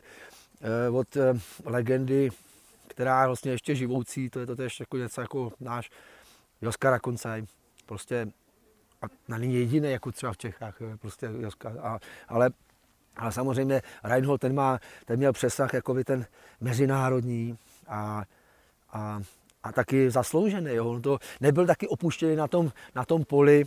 uh, 0.90 0.98
od 0.98 1.16
uh, 1.16 1.24
legendy, 1.66 2.30
která 2.88 3.22
je 3.22 3.28
vlastně 3.28 3.52
ještě 3.52 3.76
živoucí, 3.76 4.30
to 4.30 4.40
je 4.40 4.46
to 4.46 4.56
tež 4.56 4.80
jako 4.80 4.98
něco 4.98 5.22
jako 5.22 5.52
náš 5.60 5.90
Joskara 6.62 7.00
Koncaj. 7.00 7.44
Prostě 7.86 8.28
a 9.02 9.06
není 9.28 9.56
jediný, 9.56 9.92
jako 9.92 10.12
třeba 10.12 10.34
v 10.34 10.38
Čechách, 10.38 10.76
prostě 11.00 11.30
a, 11.82 12.00
ale 12.28 12.50
ale 13.20 13.32
samozřejmě 13.32 13.82
Reinhold 14.04 14.42
ten, 14.42 14.56
má, 14.56 14.80
ten 15.06 15.18
měl 15.18 15.34
přesah 15.34 15.74
jako 15.74 16.04
ten 16.04 16.26
mezinárodní 16.62 17.58
a, 17.88 18.24
a, 18.94 19.22
a 19.64 19.72
taky 19.72 20.12
zasloužený. 20.12 20.72
Jo. 20.74 20.86
On 20.86 21.02
to 21.02 21.20
nebyl 21.42 21.66
taky 21.66 21.88
opuštěný 21.88 22.36
na 22.36 22.48
tom, 22.48 22.72
na 22.96 23.06
tom 23.06 23.26
poli, 23.26 23.66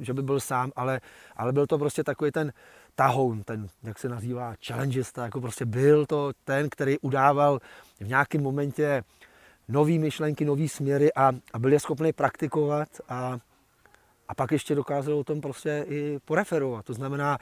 že 0.00 0.14
by 0.14 0.22
byl 0.22 0.40
sám, 0.40 0.72
ale, 0.76 1.00
ale 1.36 1.52
byl 1.52 1.66
to 1.66 1.78
prostě 1.78 2.04
takový 2.04 2.30
ten 2.30 2.52
tahoun, 2.94 3.42
ten, 3.42 3.68
jak 3.82 3.98
se 3.98 4.08
nazývá, 4.08 4.54
challengista, 4.66 5.24
jako 5.24 5.40
prostě 5.40 5.64
byl 5.64 6.06
to 6.06 6.32
ten, 6.44 6.68
který 6.70 6.98
udával 6.98 7.60
v 8.00 8.08
nějakém 8.08 8.42
momentě 8.42 9.04
nové 9.70 9.98
myšlenky, 9.98 10.44
nové 10.44 10.68
směry 10.68 11.12
a, 11.12 11.32
a 11.52 11.58
byl 11.58 11.72
je 11.72 11.80
schopný 11.80 12.12
praktikovat 12.12 12.88
a, 13.08 13.38
a 14.28 14.34
pak 14.34 14.52
ještě 14.52 14.74
dokázal 14.74 15.14
o 15.14 15.24
tom 15.24 15.40
prostě 15.40 15.84
i 15.88 16.18
poreferovat. 16.24 16.84
To 16.84 16.94
znamená, 16.94 17.38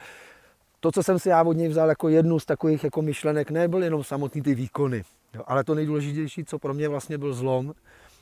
to, 0.79 0.91
co 0.91 1.03
jsem 1.03 1.19
si 1.19 1.29
já 1.29 1.43
od 1.43 1.53
něj 1.53 1.67
vzal 1.67 1.89
jako 1.89 2.09
jednu 2.09 2.39
z 2.39 2.45
takových 2.45 2.83
jako 2.83 3.01
myšlenek, 3.01 3.51
nebyl 3.51 3.83
jenom 3.83 4.03
samotný 4.03 4.41
ty 4.41 4.55
výkony, 4.55 5.03
jo, 5.33 5.43
ale 5.47 5.63
to 5.63 5.75
nejdůležitější, 5.75 6.45
co 6.45 6.59
pro 6.59 6.73
mě 6.73 6.89
vlastně 6.89 7.17
byl 7.17 7.33
zlom, 7.33 7.73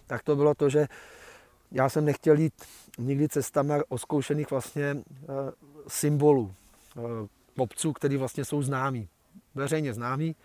tak 0.08 0.24
to 0.24 0.36
bylo 0.36 0.56
to, 0.56 0.70
že 0.70 0.88
já 1.72 1.90
jsem 1.90 2.06
nechtěl 2.06 2.40
jít 2.40 2.54
nikdy 2.98 3.30
cestami 3.30 3.74
oskoušených 3.90 4.52
vlastně 4.52 4.94
uh, 4.94 5.04
symbolů, 5.88 6.54
uh, 6.96 7.04
obců, 7.58 7.94
který 7.94 8.18
vlastně 8.18 8.46
jsou 8.46 8.62
známí, 8.62 9.08
veřejně 9.56 9.94
známí, 9.94 10.36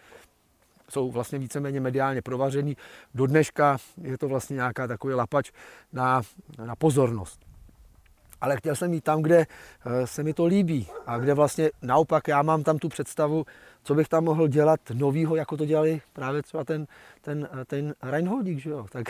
jsou 0.93 1.11
vlastně 1.11 1.39
víceméně 1.39 1.81
mediálně 1.81 2.23
provařený. 2.23 2.77
Do 3.15 3.27
dneška 3.27 3.77
je 4.03 4.19
to 4.19 4.29
vlastně 4.29 4.55
nějaká 4.55 4.87
takový 4.87 5.15
lapač 5.15 5.51
na, 5.93 6.23
na 6.65 6.77
pozornost. 6.77 7.41
Ale 8.41 8.57
chtěl 8.57 8.77
jsem 8.77 8.95
jít 8.95 9.05
tam, 9.05 9.23
kde 9.23 9.47
eh, 9.47 10.07
se 10.07 10.23
mi 10.23 10.35
to 10.35 10.47
líbí 10.47 10.87
a 11.07 11.19
kde 11.19 11.35
vlastně 11.35 11.71
naopak 11.83 12.29
já 12.29 12.43
mám 12.43 12.63
tam 12.63 12.79
tu 12.79 12.89
představu, 12.89 13.45
co 13.83 13.95
bych 13.95 14.09
tam 14.09 14.25
mohl 14.25 14.49
dělat 14.49 14.81
novýho, 14.95 15.37
jako 15.37 15.57
to 15.57 15.67
dělali 15.67 16.01
právě 16.13 16.43
třeba 16.43 16.65
ten, 16.65 16.87
ten, 17.21 17.49
eh, 17.61 17.65
ten 17.65 17.95
Reinholdík, 18.03 18.59
že 18.59 18.71
jo? 18.71 18.87
Tak, 18.93 19.07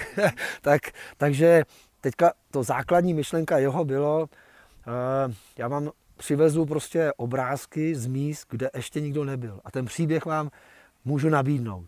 tak, 0.61 0.81
takže 1.17 1.65
teďka 2.01 2.33
to 2.51 2.63
základní 2.63 3.15
myšlenka 3.15 3.59
jeho 3.59 3.85
bylo, 3.85 4.21
uh, 4.21 5.35
já 5.57 5.69
vám 5.69 5.91
přivezu 6.17 6.67
prostě 6.67 7.13
obrázky 7.17 7.95
z 7.95 8.07
míst, 8.07 8.47
kde 8.51 8.71
ještě 8.75 9.01
nikdo 9.01 9.25
nebyl. 9.25 9.61
A 9.65 9.71
ten 9.71 9.85
příběh 9.85 10.25
vám 10.25 10.51
můžu 11.05 11.29
nabídnout. 11.29 11.87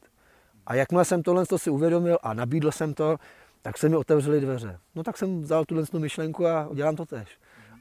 A 0.66 0.74
jakmile 0.74 1.04
jsem 1.04 1.22
tohle 1.22 1.46
to 1.46 1.58
si 1.58 1.70
uvědomil 1.70 2.18
a 2.22 2.34
nabídl 2.34 2.70
jsem 2.70 2.94
to, 2.94 3.16
tak 3.62 3.78
se 3.78 3.88
mi 3.88 3.96
otevřely 3.96 4.40
dveře. 4.40 4.78
No 4.94 5.02
tak 5.02 5.18
jsem 5.18 5.42
vzal 5.42 5.64
tuhle 5.64 5.84
myšlenku 5.98 6.46
a 6.46 6.68
dělám 6.74 6.96
to 6.96 7.06
tež. 7.06 7.28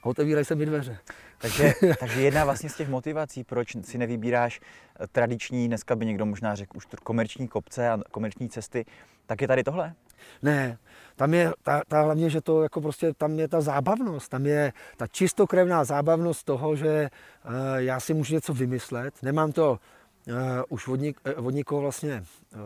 A 0.03 0.05
otevírají 0.05 0.45
se 0.45 0.55
mi 0.55 0.65
dveře. 0.65 0.97
Takže, 1.37 1.73
takže 1.99 2.21
jedna 2.21 2.45
vlastně 2.45 2.69
z 2.69 2.75
těch 2.75 2.89
motivací, 2.89 3.43
proč 3.43 3.75
si 3.81 3.97
nevybíráš 3.97 4.59
eh, 4.99 5.07
tradiční, 5.07 5.67
dneska 5.67 5.95
by 5.95 6.05
někdo 6.05 6.25
možná 6.25 6.55
řekl 6.55 6.77
už 6.77 6.87
komerční 7.03 7.47
kopce 7.47 7.89
a 7.89 7.99
komerční 8.11 8.49
cesty, 8.49 8.85
tak 9.25 9.41
je 9.41 9.47
tady 9.47 9.63
tohle? 9.63 9.93
Ne, 10.41 10.77
tam 11.15 11.33
je 11.33 11.51
ta, 11.63 11.81
ta 11.87 12.01
hlavně, 12.01 12.29
že 12.29 12.41
to 12.41 12.63
jako 12.63 12.81
prostě, 12.81 13.13
tam 13.13 13.39
je 13.39 13.47
ta 13.47 13.61
zábavnost, 13.61 14.29
tam 14.29 14.45
je 14.45 14.73
ta 14.97 15.07
čistokrevná 15.07 15.83
zábavnost 15.83 16.45
toho, 16.45 16.75
že 16.75 17.09
uh, 17.45 17.51
já 17.75 17.99
si 17.99 18.13
můžu 18.13 18.33
něco 18.33 18.53
vymyslet, 18.53 19.13
nemám 19.23 19.51
to 19.51 19.79
uh, 20.27 20.35
už 20.69 20.87
od, 20.87 20.99
od 21.35 21.49
nikoho 21.49 21.81
vlastně 21.81 22.23
uh, 22.55 22.59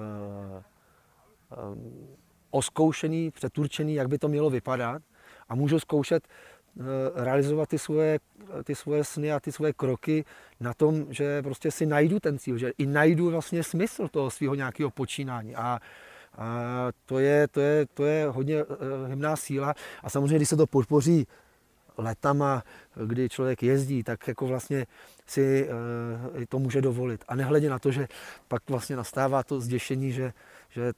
um, 1.71 2.17
oskoušený, 2.51 3.31
přeturčený, 3.31 3.93
jak 3.93 4.07
by 4.07 4.17
to 4.17 4.27
mělo 4.27 4.49
vypadat 4.49 5.01
a 5.49 5.55
můžu 5.55 5.79
zkoušet 5.79 6.27
realizovat 7.15 7.69
ty 7.69 7.79
svoje, 7.79 8.19
ty 8.63 8.75
svoje 8.75 9.03
sny 9.03 9.31
a 9.31 9.39
ty 9.39 9.51
svoje 9.51 9.73
kroky 9.73 10.25
na 10.59 10.73
tom, 10.73 11.05
že 11.09 11.41
prostě 11.41 11.71
si 11.71 11.85
najdu 11.85 12.19
ten 12.19 12.39
cíl, 12.39 12.57
že 12.57 12.71
i 12.77 12.85
najdu 12.85 13.31
vlastně 13.31 13.63
smysl 13.63 14.07
toho 14.07 14.29
svého 14.29 14.55
nějakého 14.55 14.91
počínání. 14.91 15.55
A 15.55 15.79
a 16.37 16.87
to 17.05 17.19
je, 17.19 17.47
to 17.47 17.59
je, 17.61 17.85
to 17.93 18.05
je 18.05 18.27
hodně 18.27 18.65
hymná 19.07 19.35
síla. 19.35 19.73
A 20.03 20.09
samozřejmě, 20.09 20.35
když 20.35 20.49
se 20.49 20.55
to 20.55 20.67
podpoří 20.67 21.27
letama, 21.97 22.63
kdy 23.05 23.29
člověk 23.29 23.63
jezdí, 23.63 24.03
tak 24.03 24.27
jako 24.27 24.47
vlastně 24.47 24.85
si 25.27 25.69
uh, 26.35 26.43
to 26.49 26.59
může 26.59 26.81
dovolit. 26.81 27.23
A 27.27 27.35
nehledě 27.35 27.69
na 27.69 27.79
to, 27.79 27.91
že 27.91 28.07
pak 28.47 28.61
vlastně 28.69 28.95
nastává 28.95 29.43
to 29.43 29.61
zděšení, 29.61 30.11
že, 30.11 30.33
že 30.69 30.93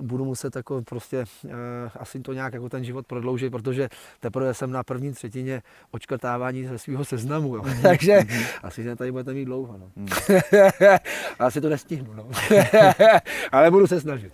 budu 0.00 0.24
muset 0.24 0.56
jako 0.56 0.82
prostě 0.82 1.24
uh, 1.44 1.50
asi 1.94 2.20
to 2.20 2.32
nějak 2.32 2.54
jako 2.54 2.68
ten 2.68 2.84
život 2.84 3.06
prodloužit, 3.06 3.50
protože 3.50 3.88
teprve 4.20 4.54
jsem 4.54 4.70
na 4.70 4.82
první 4.82 5.12
třetině 5.12 5.62
očkrtávání 5.90 6.64
ze 6.64 6.78
svého 6.78 7.04
seznamu. 7.04 7.56
Jo. 7.56 7.62
Mm-hmm. 7.62 7.82
Takže 7.88 8.18
mm-hmm. 8.18 8.46
asi 8.62 8.82
že 8.82 8.96
tady 8.96 9.12
budete 9.12 9.32
mít 9.32 9.44
dlouho. 9.44 9.78
No. 9.78 9.90
Mm. 9.96 10.06
asi 11.38 11.60
to 11.60 11.68
nestihnu. 11.68 12.14
No. 12.14 12.28
Ale 13.52 13.70
budu 13.70 13.86
se 13.86 14.00
snažit. 14.00 14.32